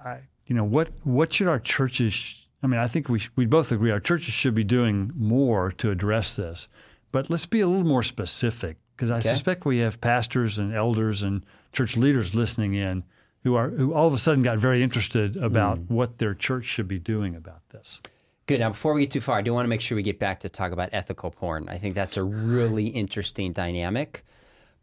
[0.05, 3.71] I, you know what what should our churches I mean, I think we, we both
[3.71, 6.67] agree our churches should be doing more to address this.
[7.13, 9.29] But let's be a little more specific because I okay.
[9.29, 13.05] suspect we have pastors and elders and church leaders listening in
[13.45, 15.91] who are who all of a sudden got very interested about mm.
[15.91, 18.01] what their church should be doing about this.
[18.47, 18.61] Good.
[18.61, 20.41] Now, before we get too far, I do want to make sure we get back
[20.41, 21.69] to talk about ethical porn.
[21.69, 24.25] I think that's a really interesting dynamic.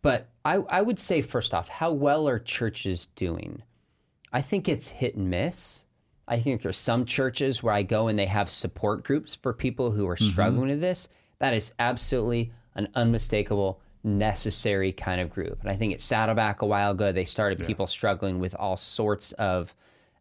[0.01, 3.61] But I, I would say, first off, how well are churches doing?
[4.33, 5.85] I think it's hit and miss.
[6.27, 9.91] I think there's some churches where I go and they have support groups for people
[9.91, 10.31] who are mm-hmm.
[10.31, 10.69] struggling mm-hmm.
[10.71, 11.07] with this.
[11.37, 15.59] That is absolutely an unmistakable, necessary kind of group.
[15.61, 17.67] And I think at Saddleback a while ago, they started yeah.
[17.67, 19.75] people struggling with all sorts of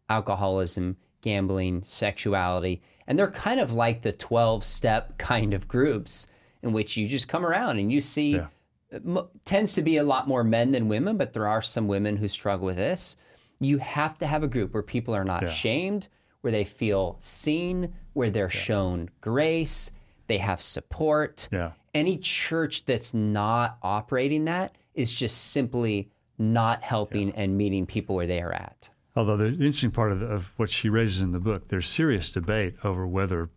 [0.09, 2.81] alcoholism, gambling, sexuality.
[3.07, 6.27] And they're kind of like the 12 step kind of groups
[6.61, 8.47] in which you just come around and you see, yeah.
[8.93, 12.17] m- tends to be a lot more men than women, but there are some women
[12.17, 13.15] who struggle with this
[13.61, 15.49] you have to have a group where people are not yeah.
[15.49, 16.07] shamed,
[16.41, 19.91] where they feel seen, where they're shown grace,
[20.27, 21.47] they have support.
[21.51, 21.71] Yeah.
[21.93, 27.35] Any church that's not operating that is just simply not helping yeah.
[27.37, 28.89] and meeting people where they are at.
[29.15, 32.29] Although the interesting part of, the, of, what she raises in the book, there's serious
[32.29, 33.49] debate over whether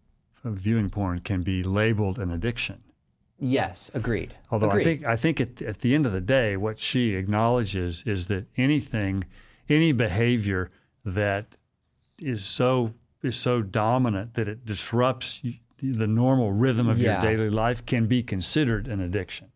[0.45, 2.83] viewing porn can be labeled an addiction.
[3.39, 4.35] Yes, agreed.
[4.51, 4.81] Although agreed.
[4.81, 8.27] I think I think at, at the end of the day, what she acknowledges is
[8.29, 9.25] that anything
[9.69, 10.71] any behavior
[11.05, 11.57] that
[12.19, 15.43] is so is so dominant that it disrupts
[15.83, 17.23] the normal rhythm of yeah.
[17.23, 19.51] your daily life can be considered an addiction.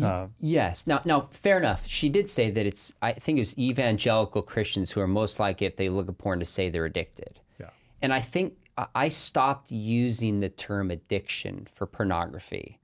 [0.00, 0.86] Uh, yes.
[0.86, 1.86] Now, now, fair enough.
[1.86, 2.92] She did say that it's.
[3.02, 6.38] I think it was evangelical Christians who are most likely, if they look at porn,
[6.40, 7.40] to say they're addicted.
[7.60, 7.70] Yeah.
[8.00, 8.56] And I think
[8.94, 12.78] I stopped using the term addiction for pornography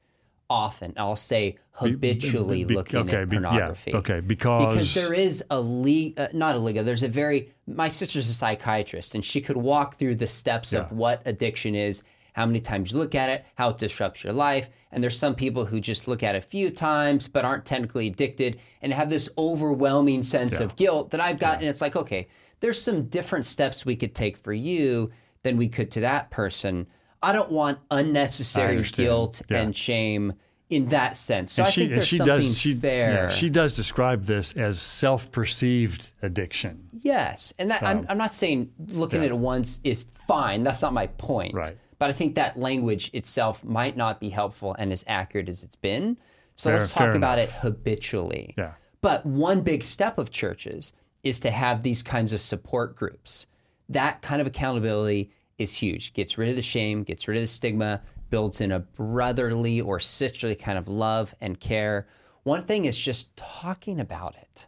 [0.51, 0.93] often.
[0.97, 3.93] I'll say habitually be, be, looking okay, at pornography.
[3.93, 6.77] Be, yeah, okay, because because there is a league, uh, not a league.
[6.85, 7.53] There's a very.
[7.67, 10.81] My sister's a psychiatrist, and she could walk through the steps yeah.
[10.81, 12.03] of what addiction is,
[12.33, 14.71] how many times you look at it, how it disrupts your life.
[14.93, 18.07] And there's some people who just look at it a few times, but aren't technically
[18.07, 20.65] addicted, and have this overwhelming sense yeah.
[20.65, 21.59] of guilt that I've got.
[21.59, 22.29] And it's like, okay,
[22.61, 25.11] there's some different steps we could take for you
[25.43, 26.87] than we could to that person
[27.23, 29.59] I don't want unnecessary guilt yeah.
[29.59, 30.35] and shame
[30.71, 31.53] in that sense.
[31.53, 33.13] So and I she, think there's something does, she, fair.
[33.13, 36.89] Yeah, she does describe this as self-perceived addiction.
[36.93, 39.27] Yes, and that, um, I'm, I'm not saying looking yeah.
[39.27, 40.63] at it once is fine.
[40.63, 41.55] That's not my point.
[41.55, 41.77] Right.
[41.99, 45.77] But I think that language itself might not be helpful and as accurate as it's
[45.77, 46.17] been.
[46.55, 47.51] So Fair- let's talk about enough.
[47.57, 48.55] it habitually.
[48.57, 48.73] Yeah.
[49.01, 50.93] But one big step of churches
[51.23, 53.47] is to have these kinds of support groups.
[53.89, 56.13] That kind of accountability is huge.
[56.13, 59.99] Gets rid of the shame, gets rid of the stigma, builds in a brotherly or
[59.99, 62.07] sisterly kind of love and care.
[62.45, 64.67] One thing is just talking about it.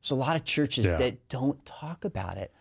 [0.00, 0.96] There's a lot of churches Yeah.
[0.96, 2.52] that don't talk about it.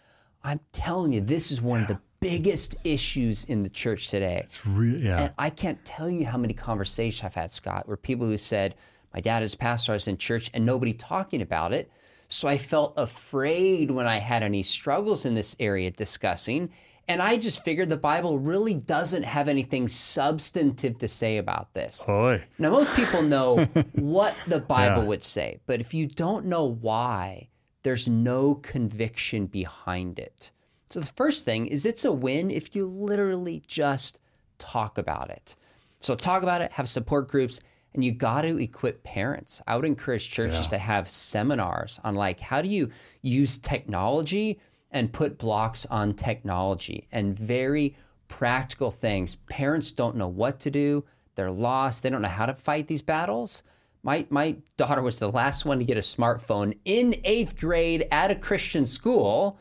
[0.44, 4.42] I'm telling you, this is one of the biggest issues in the church today.
[4.46, 5.24] It's re- yeah.
[5.24, 8.76] And I can't tell you how many conversations I've had, Scott, where people who said,
[9.14, 11.92] My dad is a pastor, I was in church, and nobody talking about it.
[12.30, 16.70] So I felt afraid when I had any struggles in this area discussing.
[17.08, 22.06] And I just figured the Bible really doesn't have anything substantive to say about this.
[22.06, 22.44] Boy.
[22.58, 25.08] Now, most people know what the Bible Yeah.
[25.10, 27.50] would say, but if you don't know why,
[27.84, 30.52] there's no conviction behind it.
[30.92, 34.20] So, the first thing is it's a win if you literally just
[34.60, 35.56] talk about it.
[36.00, 37.60] So, talk about it, have support groups,
[37.94, 39.62] and you got to equip parents.
[39.68, 42.90] I would encourage churches to have seminars on like how do you
[43.22, 44.60] use technology
[44.92, 47.96] and put blocks on technology and very
[48.28, 49.36] practical things.
[49.36, 51.06] Parents don't know what to do.
[51.36, 52.04] They're lost.
[52.04, 53.64] They don't know how to fight these battles.
[54.04, 58.32] My my daughter was the last one to get a smartphone in 8th grade at
[58.32, 59.60] a Christian school,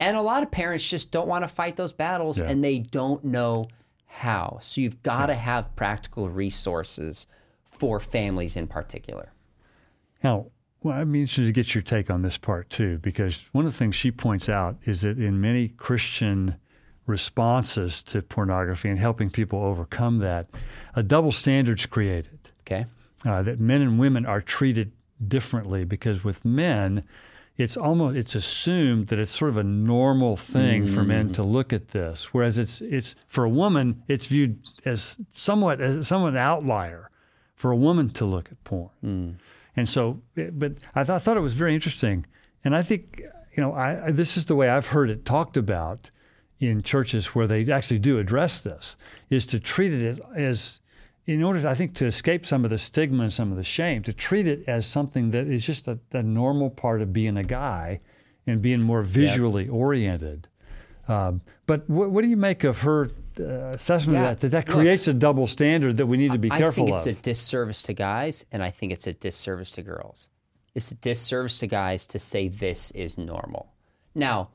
[0.00, 3.24] and a lot of parents just don't want to fight those battles and they don't
[3.24, 3.68] know
[4.06, 4.58] how.
[4.60, 7.26] So you've got to have practical resources
[7.64, 9.32] for families in particular.
[10.22, 10.46] Now,
[10.82, 13.78] well, I'm interested to get your take on this part too, because one of the
[13.78, 16.56] things she points out is that in many Christian
[17.06, 20.48] responses to pornography and helping people overcome that,
[20.94, 22.50] a double standard's created.
[22.66, 22.86] Okay?
[23.26, 24.92] uh, that men and women are treated
[25.26, 27.04] differently because with men
[27.56, 31.34] it's almost it's assumed that it's sort of a normal thing for men mm.
[31.34, 36.06] to look at this whereas it's it's for a woman it's viewed as somewhat as
[36.06, 37.10] somewhat an outlier
[37.56, 38.90] for a woman to look at porn.
[39.02, 39.34] Mm.
[39.76, 42.26] And so eh, but I thought, I thought it was very interesting.
[42.62, 43.22] And I think
[43.56, 46.10] you know I, I this is the way I've heard it talked about
[46.60, 48.96] in churches where they actually do address this
[49.28, 50.80] is to treat it as
[51.26, 54.02] in order, I think, to escape some of the stigma and some of the shame,
[54.04, 57.42] to treat it as something that is just a, a normal part of being a
[57.42, 58.00] guy
[58.46, 60.46] and being more visually oriented.
[61.08, 64.40] Um, but what, what do you make of her uh, assessment Yeah, of that?
[64.40, 66.94] That that look, creates a double standard that we need to be I careful of.
[66.94, 67.18] I think it's of.
[67.18, 70.28] a disservice to guys, and I think it's a disservice to girls.
[70.74, 73.72] It's a disservice to guys to say this is normal.
[74.14, 74.50] Now,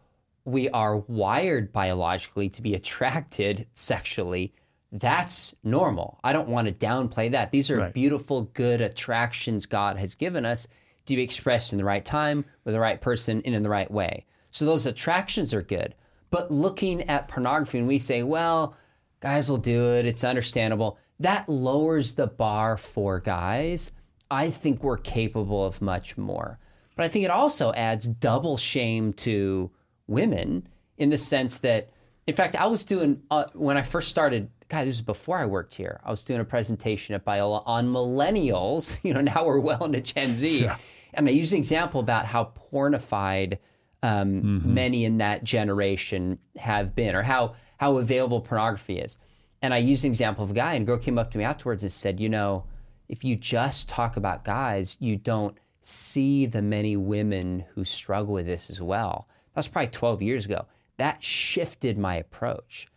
[0.46, 4.54] we are wired biologically to be attracted sexually.
[4.92, 6.20] That's normal.
[6.24, 7.52] I don't want to downplay that.
[7.52, 7.94] These are Right.
[7.94, 10.68] beautiful, good attractions God has given us
[11.06, 13.90] to be expressed in the right time, with the right person, and in the right
[13.90, 14.26] way.
[14.52, 15.96] So those attractions are good.
[16.30, 18.76] But looking at pornography, and we say, well,
[19.22, 23.92] guys will do it, it's understandable, that lowers the bar for guys.
[24.30, 26.60] I think we're capable of much more.
[26.96, 29.72] But I think it also adds double shame to
[30.08, 30.68] women
[30.98, 31.90] in the sense that,
[32.28, 35.46] in fact, I was doing, uh, when I first started, God, this was before I
[35.46, 39.00] worked here, I was doing a presentation at Biola on millennials.
[39.04, 40.70] You know, now we're well into Gen Z.
[41.14, 43.58] And I used an example about how pornified
[44.02, 49.18] um, many in that generation have been, or how how available pornography is.
[49.62, 51.44] And I used an example of a guy, and a girl came up to me
[51.44, 52.64] afterwards and said, "You know,
[53.10, 58.46] if you just talk about guys, you don't see the many women who struggle with
[58.46, 60.66] this as well." That's probably 12 years ago.
[60.96, 62.88] That shifted my approach.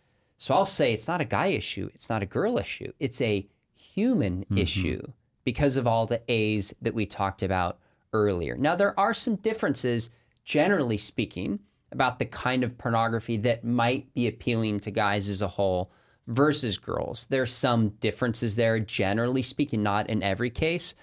[0.44, 3.48] So I'll say it's not a guy issue, it's not a girl issue, it's a
[3.72, 4.58] human mm-hmm.
[4.58, 5.00] issue
[5.42, 7.78] because of all the A's that we talked about
[8.12, 8.54] earlier.
[8.54, 10.10] Now, there are some differences,
[10.44, 11.60] generally speaking,
[11.92, 15.90] about the kind of pornography that might be appealing to guys as a whole
[16.26, 17.26] versus girls.
[17.30, 20.94] There's some differences there, generally speaking, not in every case.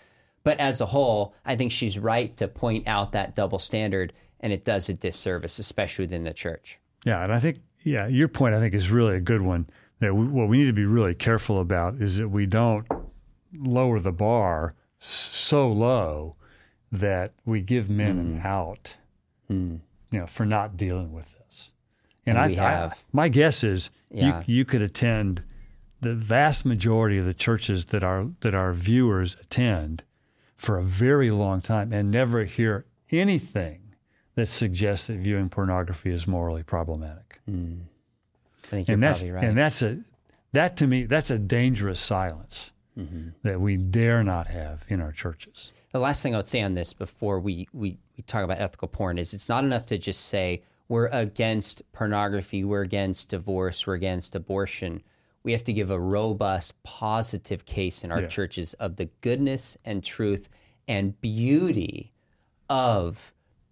[0.43, 4.53] But as a whole, I think she's right to point out that double standard, and
[4.53, 6.79] it does a disservice, especially within the church.
[7.05, 9.67] Yeah, and I think yeah, your point I think is really a good one.
[9.99, 12.87] That we, what we need to be really careful about is that we don't
[13.57, 16.35] lower the bar so low
[16.91, 18.45] that we give men an mm.
[18.45, 18.97] out,
[19.49, 19.79] mm.
[20.11, 21.73] you know, for not dealing with this.
[22.25, 23.03] And, And I, I- have.
[23.11, 24.43] my guess is Yeah.
[24.47, 25.43] you you could attend
[26.01, 30.03] the vast majority of the churches that our that our viewers attend
[30.57, 33.80] for a very long time and never hear anything
[34.35, 37.39] that suggests that viewing pornography is morally problematic.
[37.47, 37.51] I
[38.67, 39.43] think you're and that's probably right.
[39.43, 39.99] and that's a
[40.53, 43.29] that to me that's a dangerous silence Mm-hmm.
[43.43, 45.71] that we dare not have in our churches.
[45.93, 48.89] The last thing I would say on this before we, we, we talk about ethical
[48.89, 53.93] porn is it's not enough to just say we're against pornography, we're against divorce, we're
[53.93, 55.03] against abortion.
[55.43, 58.27] we have to give a robust, positive case in our Yeah.
[58.27, 60.49] churches of the goodness and truth
[60.85, 62.11] and beauty
[62.69, 63.31] of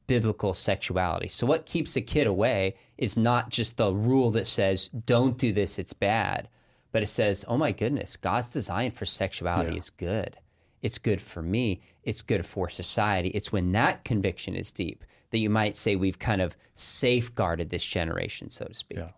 [0.10, 1.28] biblical sexuality.
[1.28, 5.54] So, what keeps a kid away is not just the rule that says, don't do
[5.54, 6.50] this, it's bad,
[6.92, 10.38] but it says, oh my goodness, God's design for sexuality is good.
[10.82, 13.30] It's good for me, it's good for society.
[13.30, 17.86] It's when that conviction is deep that you might say we've kind of safeguarded this
[17.86, 18.98] generation, so to speak.
[18.98, 19.12] Yeah.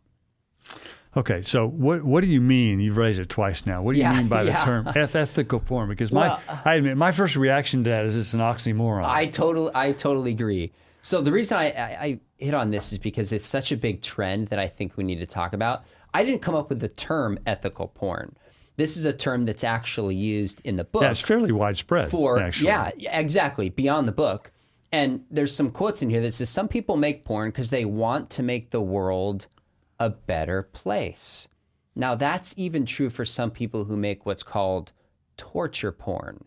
[1.16, 2.80] Okay, so what what do you mean?
[2.80, 3.82] You've raised it twice now.
[3.82, 4.58] What do you mean by yeah.
[4.58, 5.90] the term eth- ethical porn?
[5.90, 9.04] Because my Well, uh, I admit my first reaction to that is it's an oxymoron.
[9.04, 10.72] I totally, I totally agree.
[11.02, 14.02] So the reason I, I, I hit on this is because it's such a big
[14.02, 15.82] trend that I think we need to talk about.
[16.14, 18.36] I didn't come up with the term ethical porn.
[18.78, 22.10] This is a term that's actually used in the book yeah, it's fairly widespread.
[22.10, 22.68] for actually.
[22.68, 24.52] yeah, exactly beyond the book.
[24.94, 28.30] And there's some quotes in here that says some people make porn because they want
[28.32, 29.48] to make the world
[30.02, 31.48] a better place.
[31.96, 34.92] Now that's even true for some people who make what's called
[35.38, 36.46] torture porn,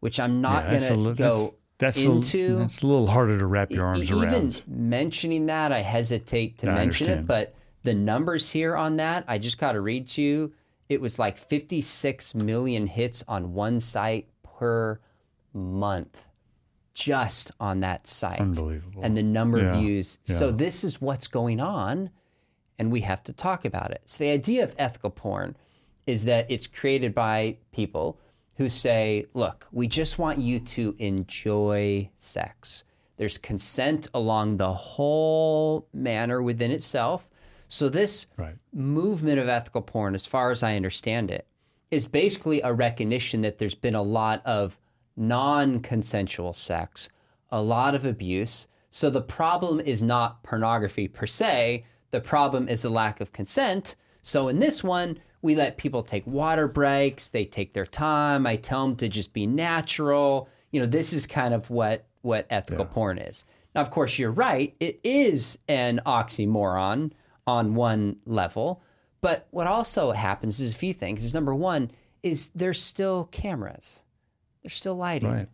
[0.00, 2.56] which I'm not Yeah, that's going to go that's, into.
[2.56, 4.62] a, that's a little harder to wrap your arms Even around.
[4.66, 7.54] mentioning that, I hesitate to Yeah, I mention it, but
[7.84, 10.52] the numbers here on that, I just got to read to you.
[10.88, 15.00] It was like 56 million hits on one site per
[15.54, 16.28] month,
[16.94, 18.40] just on that site.
[18.40, 19.02] Unbelievable.
[19.04, 20.18] And the number Yeah, of views.
[20.24, 22.10] So this is what's going on,
[22.78, 24.02] and we have to talk about it.
[24.06, 25.56] So the idea of ethical porn
[26.06, 28.18] is that it's created by people
[28.56, 32.84] who say, look, we just want you to enjoy sex.
[33.16, 37.28] There's consent along the whole manner within itself.
[37.68, 38.56] So this Right.
[38.72, 41.46] movement of ethical porn, as far as I understand it,
[41.90, 44.78] is basically a recognition that there's been a lot of
[45.16, 47.08] non consensual sex,
[47.50, 48.66] a lot of abuse.
[48.90, 53.96] So the problem is not pornography per se, the problem is the lack of consent.
[54.22, 58.46] So in this one, we let people take water breaks, they take their time.
[58.46, 60.48] I tell them to just be natural.
[60.70, 63.44] You know, this is kind of what what ethical porn is.
[63.74, 64.74] Now, of course, you're right.
[64.80, 67.12] It is an oxymoron
[67.46, 68.82] on one level.
[69.20, 71.24] But what also happens is a few things.
[71.24, 71.90] Is number one
[72.22, 74.02] is there's still cameras,
[74.62, 75.48] there's still lighting, Right.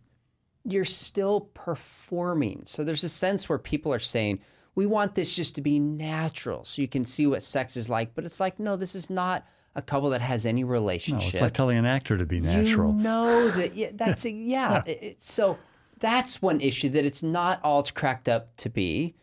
[0.63, 2.63] you're still performing.
[2.65, 4.39] So there's a sense where people are saying
[4.75, 8.13] we want this just to be natural, so you can see what sex is like.
[8.13, 9.45] But it's like no, this is not
[9.75, 11.33] a couple that has any No, relationship.
[11.33, 12.93] it's like telling an actor to be natural.
[12.95, 14.83] You know that yeah, that's a, yeah.
[14.85, 15.57] It- it- so
[15.99, 19.15] that's one issue that it's not all it's cracked up to be.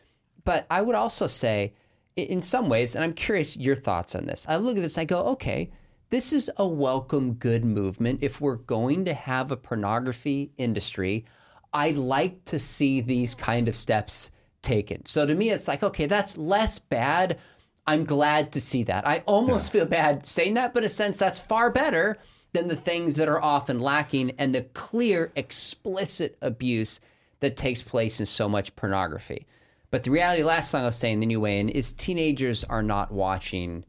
[0.44, 1.74] But I would also say,
[2.16, 4.44] in some ways, and I'm curious your thoughts on this.
[4.48, 5.70] I look at this, I go, okay,
[6.11, 8.18] this is a welcome, good movement.
[8.22, 11.24] If we're going to have a pornography industry,
[11.72, 14.30] I'd like to see these kind of steps
[14.62, 15.04] taken.
[15.06, 17.38] So to me, it's like, okay, that's less bad.
[17.86, 19.06] I'm glad to see that.
[19.06, 22.16] I almost feel bad saying that, but in a sense, that's far better
[22.52, 27.00] than the things that are often lacking and the clear, explicit abuse
[27.40, 29.46] that takes place in so much pornography.
[29.90, 32.82] But the reality, last thing I was saying, the new way in, is teenagers are
[32.82, 33.84] not watching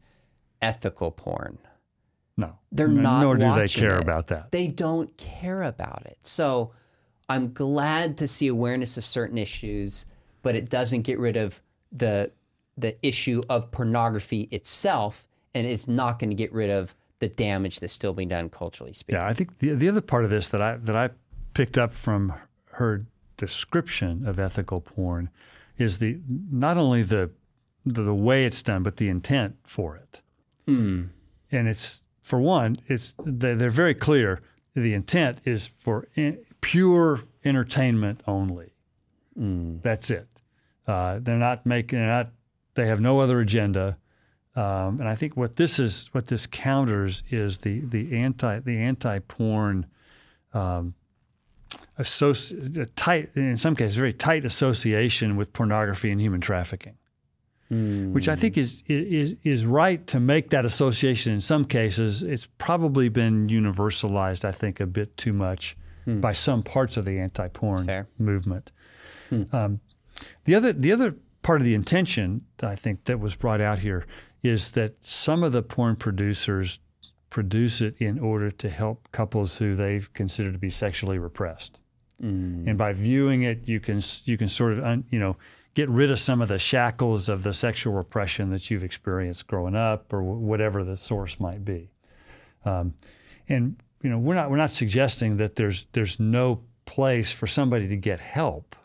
[0.60, 1.58] ethical porn.
[2.36, 4.02] No, They're not Nor do they care it.
[4.02, 4.50] about that.
[4.50, 6.18] They don't care about it.
[6.24, 6.72] So
[7.28, 10.04] I'm glad to see awareness of certain issues,
[10.44, 12.30] but it doesn't get rid of the
[12.76, 17.80] the issue of pornography itself and is not going to get rid of the damage
[17.80, 19.20] that's still being done culturally speaking.
[19.20, 21.10] Yeah, I think the the other part of this that I that I
[21.54, 22.34] picked up from
[22.72, 25.30] her description of ethical porn
[25.78, 27.30] is the not only the
[27.86, 30.20] the, the way it's done, but the intent for it.
[30.66, 31.04] Hmm.
[31.50, 34.40] And it's for one, it's they, they're very clear.
[34.74, 38.74] The intent is for in, pure entertainment only.
[39.36, 39.78] Hmm.
[39.82, 40.28] That's it.
[40.86, 41.98] Uh, they're not making.
[41.98, 42.30] They're not.
[42.74, 43.96] They have no other agenda.
[44.56, 48.78] Um, and I think what this is, what this counters is the the anti the
[48.78, 49.86] anti porn,
[50.52, 50.94] um,
[51.98, 56.94] associ- a tight in some cases very tight association with pornography and human trafficking,
[58.12, 61.32] which I think is is is right to make that association.
[61.32, 64.44] In some cases, it's probably been universalized.
[64.44, 65.76] I think a bit too much
[66.20, 67.86] by some parts of the anti porn
[68.18, 68.70] movement.
[69.52, 69.80] Um,
[70.44, 73.80] the other the other part of the intention that I think that was brought out
[73.80, 74.06] here
[74.42, 76.78] is that some of the porn producers
[77.30, 81.80] produce it in order to help couples who they've considered to be sexually repressed.
[82.68, 85.36] And by viewing it, you can you can sort of un, you know
[85.74, 89.74] get rid of some of the shackles of the sexual repression that you've experienced growing
[89.74, 91.90] up, or wh- whatever the source might be.
[92.64, 92.94] Um,
[93.48, 97.88] and you know we're not we're not suggesting that there's there's no place for somebody
[97.88, 98.76] to get help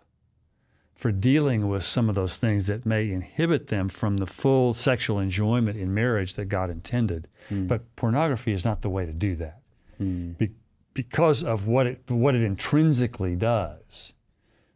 [1.00, 5.18] for dealing with some of those things that may inhibit them from the full sexual
[5.18, 7.28] enjoyment in marriage that God intended.
[7.50, 7.70] Mm.
[7.70, 9.62] But pornography is not the way to do that
[10.02, 10.38] Mm.
[10.38, 10.56] Be-
[10.94, 14.14] because of what it what it intrinsically does,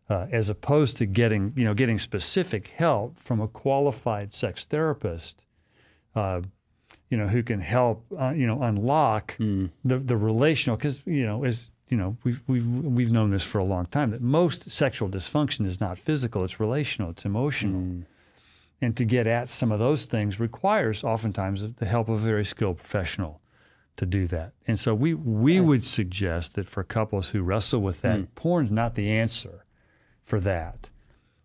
[0.10, 5.44] uh, as opposed to getting you know getting specific help from a qualified sex therapist.
[6.16, 6.42] Uh,
[7.10, 9.70] you know, who can help, uh, you know, unlock Mm.
[9.86, 13.60] the, the relational, because, you know, as, you know, we've, we've, we've known this for
[13.60, 17.82] a long time that most sexual dysfunction is not physical, it's relational, it's emotional.
[17.82, 18.06] Mm.
[18.82, 22.44] And to get at some of those things requires oftentimes the help of a very
[22.46, 23.42] skilled professional
[23.98, 24.54] to do that.
[24.68, 28.28] And so we, we would suggest that for couples who wrestle with that, Mm.
[28.34, 29.64] porn's not the answer
[30.26, 30.90] for that.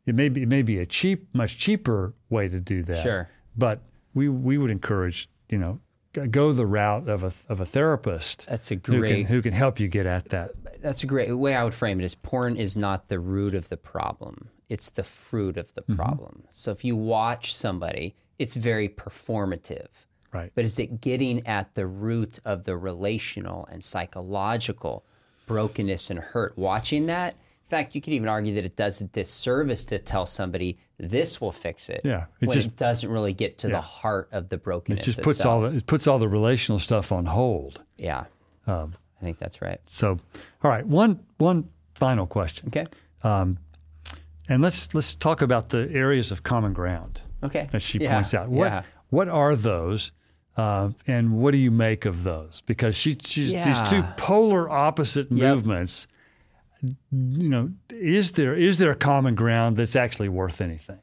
[0.07, 3.03] It may be, it may be a cheap, much cheaper way to do that.
[3.03, 3.29] Sure.
[3.55, 3.83] But
[4.15, 5.81] we, we would encourage, you know,
[6.27, 9.27] go the route of a, of a therapist That's a who can, great.
[9.27, 10.51] who can help you get at that.
[10.83, 12.05] That's a great way I would frame it.
[12.05, 15.93] Is porn is not the root of the problem; it's the fruit of Mm-hmm.
[15.93, 16.43] the problem.
[16.51, 19.89] So if you watch somebody, it's very performative.
[20.33, 20.53] Right.
[20.55, 25.05] But is it getting at the root of the relational and psychological
[25.47, 26.57] brokenness and hurt?
[26.59, 27.35] Watching that,
[27.69, 31.39] in fact, you could even argue that it does a disservice to tell somebody this
[31.39, 32.01] will fix it.
[32.03, 35.01] Yeah, it when just- it doesn't really get to the heart of the brokenness.
[35.01, 35.65] It just puts itself.
[35.65, 37.83] all the, it puts all the relational stuff on hold.
[37.99, 38.25] Yeah,
[38.67, 39.81] Um, I think that's right.
[39.87, 40.19] so,
[40.65, 42.87] all right, one one final question, Okay.
[43.23, 47.69] and let's let's talk about the areas of common ground Okay.
[47.73, 48.49] that she Yeah, points out.
[48.49, 48.83] What yeah.
[49.11, 50.13] what are those,
[50.57, 52.63] uh, and what do you make of those?
[52.67, 55.55] Because she she's these two polar opposite Yep.
[55.57, 56.07] movements.
[56.83, 56.97] You
[57.49, 61.01] know, is there is there a common ground that's actually worth anything?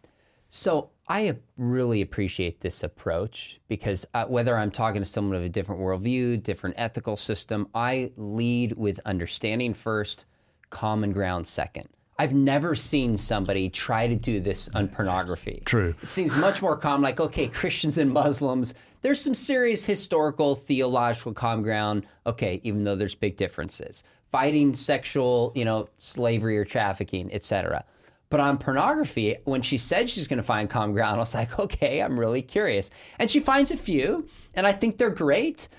[0.50, 5.50] So I really appreciate this approach because uh, whether I'm talking to someone of a
[5.50, 10.26] different worldview, different ethical system, I lead with understanding first,
[10.70, 11.90] common ground second.
[12.18, 15.62] I've never seen somebody try to do this on pornography.
[15.66, 15.94] True.
[16.02, 21.34] It seems much more common, like, okay, Christians and Muslims, there's some serious historical, theological
[21.34, 22.08] common ground.
[22.26, 24.04] Okay, even though there's big differences.
[24.36, 27.86] Fighting sexual, you know, slavery or trafficking, etc.
[28.30, 31.58] But on pornography, when she said she's going to find common ground, I was like,
[31.60, 32.92] okay, I'm really curious.
[33.18, 35.70] And she finds a few, and I think they're great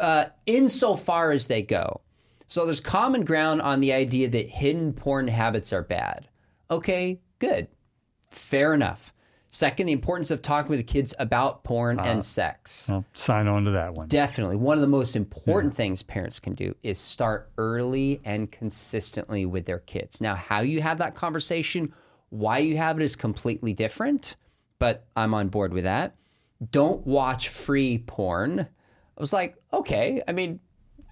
[0.00, 2.00] uh, insofar as they go.
[2.48, 6.28] So there's common ground on the idea that hidden porn habits are bad.
[6.68, 7.68] Okay, good.
[8.30, 9.12] Fair enough.
[9.56, 12.90] Second, the importance of talking with the kids about porn and uh, sex.
[12.90, 14.06] I'll sign on to that one.
[14.06, 14.56] Definitely.
[14.56, 19.64] One of the most important things parents can do is start early and consistently with
[19.64, 20.20] their kids.
[20.20, 21.94] Now, how you have that conversation,
[22.28, 24.36] why you have it is completely different,
[24.78, 26.16] but I'm on board with that.
[26.70, 28.60] Don't watch free porn.
[28.60, 28.66] I
[29.18, 30.60] was like, okay, I mean,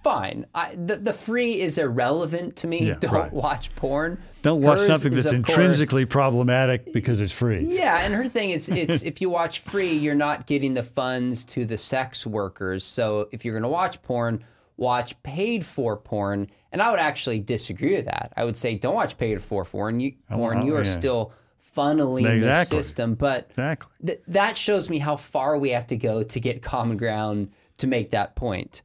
[0.05, 0.45] fine.
[0.53, 2.89] I, the, the free is irrelevant to me.
[2.89, 3.33] Yeah, Don't right.
[3.33, 4.21] watch porn.
[4.45, 7.65] Don't watch Hers something is, that's of course- intrinsically problematic because it's free.
[7.65, 11.43] yeah, and her thing is it's if you watch free, you're not getting the funds
[11.45, 12.83] to the sex workers.
[12.83, 14.43] So if you're going to watch porn,
[14.77, 16.47] watch paid for porn.
[16.71, 18.33] And I would actually disagree with that.
[18.37, 19.99] I would say don't watch paid for porn.
[19.99, 20.91] You, oh, porn, oh, you are yeah.
[20.91, 21.31] still
[21.75, 23.89] funneling the system, but Exactly.
[24.05, 27.87] th- that shows me how far we have to go to get common ground to
[27.87, 28.81] make that point.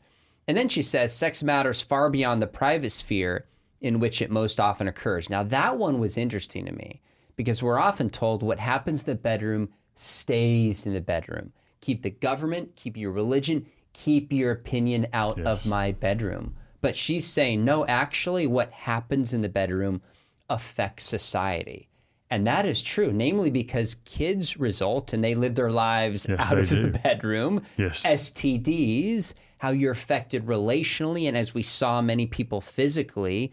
[0.48, 3.44] And then she says sex matters far beyond the private sphere
[3.80, 5.30] in which it most often occurs.
[5.30, 7.00] Now, that one was interesting to me
[7.36, 11.52] because we're often told what happens in the bedroom stays in the bedroom.
[11.80, 16.56] Keep the government, keep your religion, keep your opinion out of my bedroom.
[16.82, 20.02] But she's saying, no, actually, what happens in the bedroom
[20.48, 21.88] affects society.
[22.30, 26.58] And that is true, namely because kids result and they live their lives Yes, out
[26.58, 26.82] of do.
[26.90, 27.62] the bedroom.
[27.76, 28.04] Yes.
[28.04, 33.52] STDs, how you're affected relationally, and as we saw many people physically,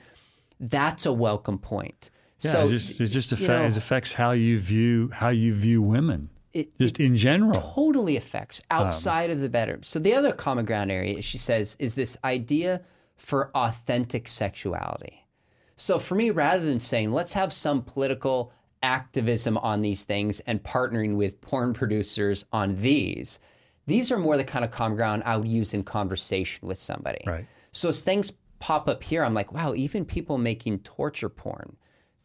[0.59, 2.09] that's a welcome point.
[2.39, 5.53] Yeah, so it just it just you know, it affects how you view how you
[5.53, 6.29] view women.
[6.53, 7.53] It- just in general.
[7.75, 9.83] totally affects Um, outside of the bedroom.
[9.83, 12.81] So the other common ground area, she says, is this idea
[13.15, 15.25] for authentic sexuality.
[15.75, 18.51] So for me, rather than saying let's have some political
[18.81, 23.39] activism on these things and partnering with porn producers on these,
[23.85, 27.23] these are more the kind of common ground I would use in conversation with somebody.
[27.25, 27.45] Right.
[27.71, 31.77] So as things pop up here, I'm like, wow, even people making torture porn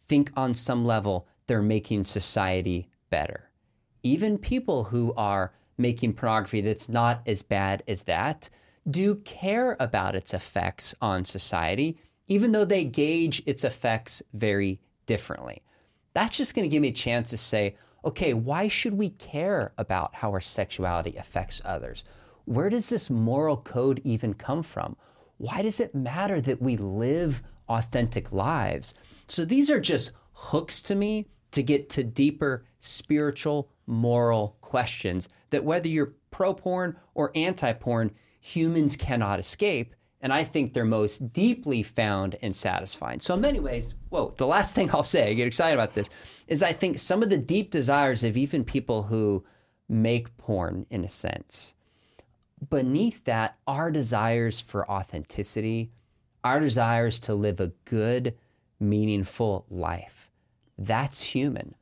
[0.06, 3.50] think on some level they're making society better.
[4.02, 8.48] Even people who are making pornography that's not as bad as that
[8.90, 15.62] do care about its effects on society, even though they gauge its effects very differently.
[16.14, 19.72] That's just going to give me a chance to say, okay, why should we care
[19.78, 22.04] about how our sexuality affects others?
[22.44, 24.96] Where does this moral code even come from?
[25.42, 28.94] Why does it matter that we live authentic lives?
[29.26, 35.64] So these are just hooks to me to get to deeper spiritual, moral questions that
[35.64, 39.96] whether you're pro porn or anti porn, humans cannot escape.
[40.20, 43.18] And I think they're most deeply found and satisfying.
[43.18, 46.08] So, in many ways, whoa, the last thing I'll say, I get excited about this,
[46.46, 49.44] is I think some of the deep desires of even people who
[49.88, 51.74] make porn, in a sense,
[52.68, 55.90] beneath that our desires for authenticity,
[56.44, 58.34] our desires to live a good,
[58.78, 60.30] meaningful life.
[60.78, 61.74] That's human.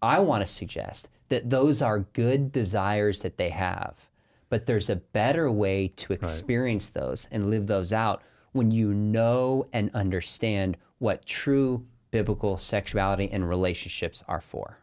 [0.00, 4.08] I want to suggest that those are good desires that they have,
[4.48, 7.02] but there's a better way to experience right.
[7.02, 8.22] those and live those out
[8.52, 14.78] when you know and understand what true biblical sexuality and relationships are for.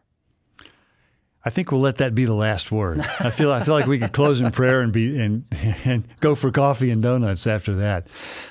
[1.46, 2.98] I think we'll let that be the last word.
[3.20, 5.44] I feel I feel like we could close in prayer and be and
[5.84, 8.08] and go for coffee and donuts after that.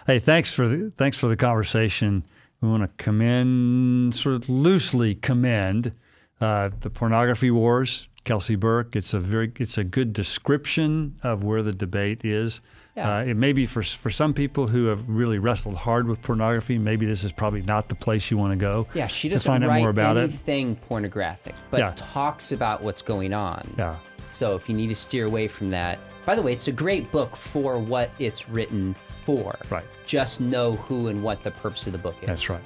[0.08, 2.24] Hey, thanks for the thanks for the conversation.
[2.62, 5.92] We want to commend, sort of loosely commend,
[6.40, 8.08] uh, the pornography wars.
[8.24, 8.96] Kelsy Burke.
[8.96, 12.62] It's a very it's a good description of where the debate is.
[12.96, 13.18] Yeah.
[13.18, 16.78] Uh, it may be for for some people who have really wrestled hard with pornography.
[16.78, 18.88] Maybe this is probably not the place you want to go.
[18.94, 20.82] Yeah, she doesn't find write out more about anything it.
[20.88, 21.94] pornographic, but yeah.
[21.96, 23.74] talks about what's going on.
[23.78, 23.98] Yeah.
[24.26, 27.12] So if you need to steer away from that, by the way, it's a great
[27.12, 29.56] book for what it's written for.
[29.70, 29.84] Right.
[30.06, 32.28] Just know who and what the purpose of the book is.
[32.28, 32.64] That's right.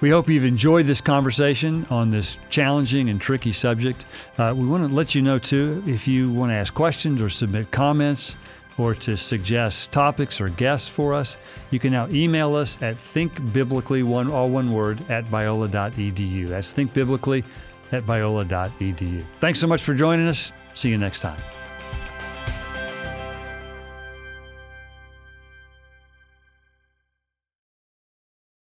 [0.00, 4.06] We hope you've enjoyed this conversation on this challenging and tricky subject.
[4.38, 7.28] Uh, we want to let you know, too, if you want to ask questions or
[7.28, 8.36] submit comments,
[8.80, 11.36] or to suggest topics or guests for us,
[11.70, 16.48] you can now email us at thinkbiblically, one, all one word, at biola.edu.
[16.48, 17.44] That's thinkbiblically
[17.92, 19.24] at biola.edu.
[19.40, 20.52] Thanks so much for joining us.
[20.74, 21.40] See you next time.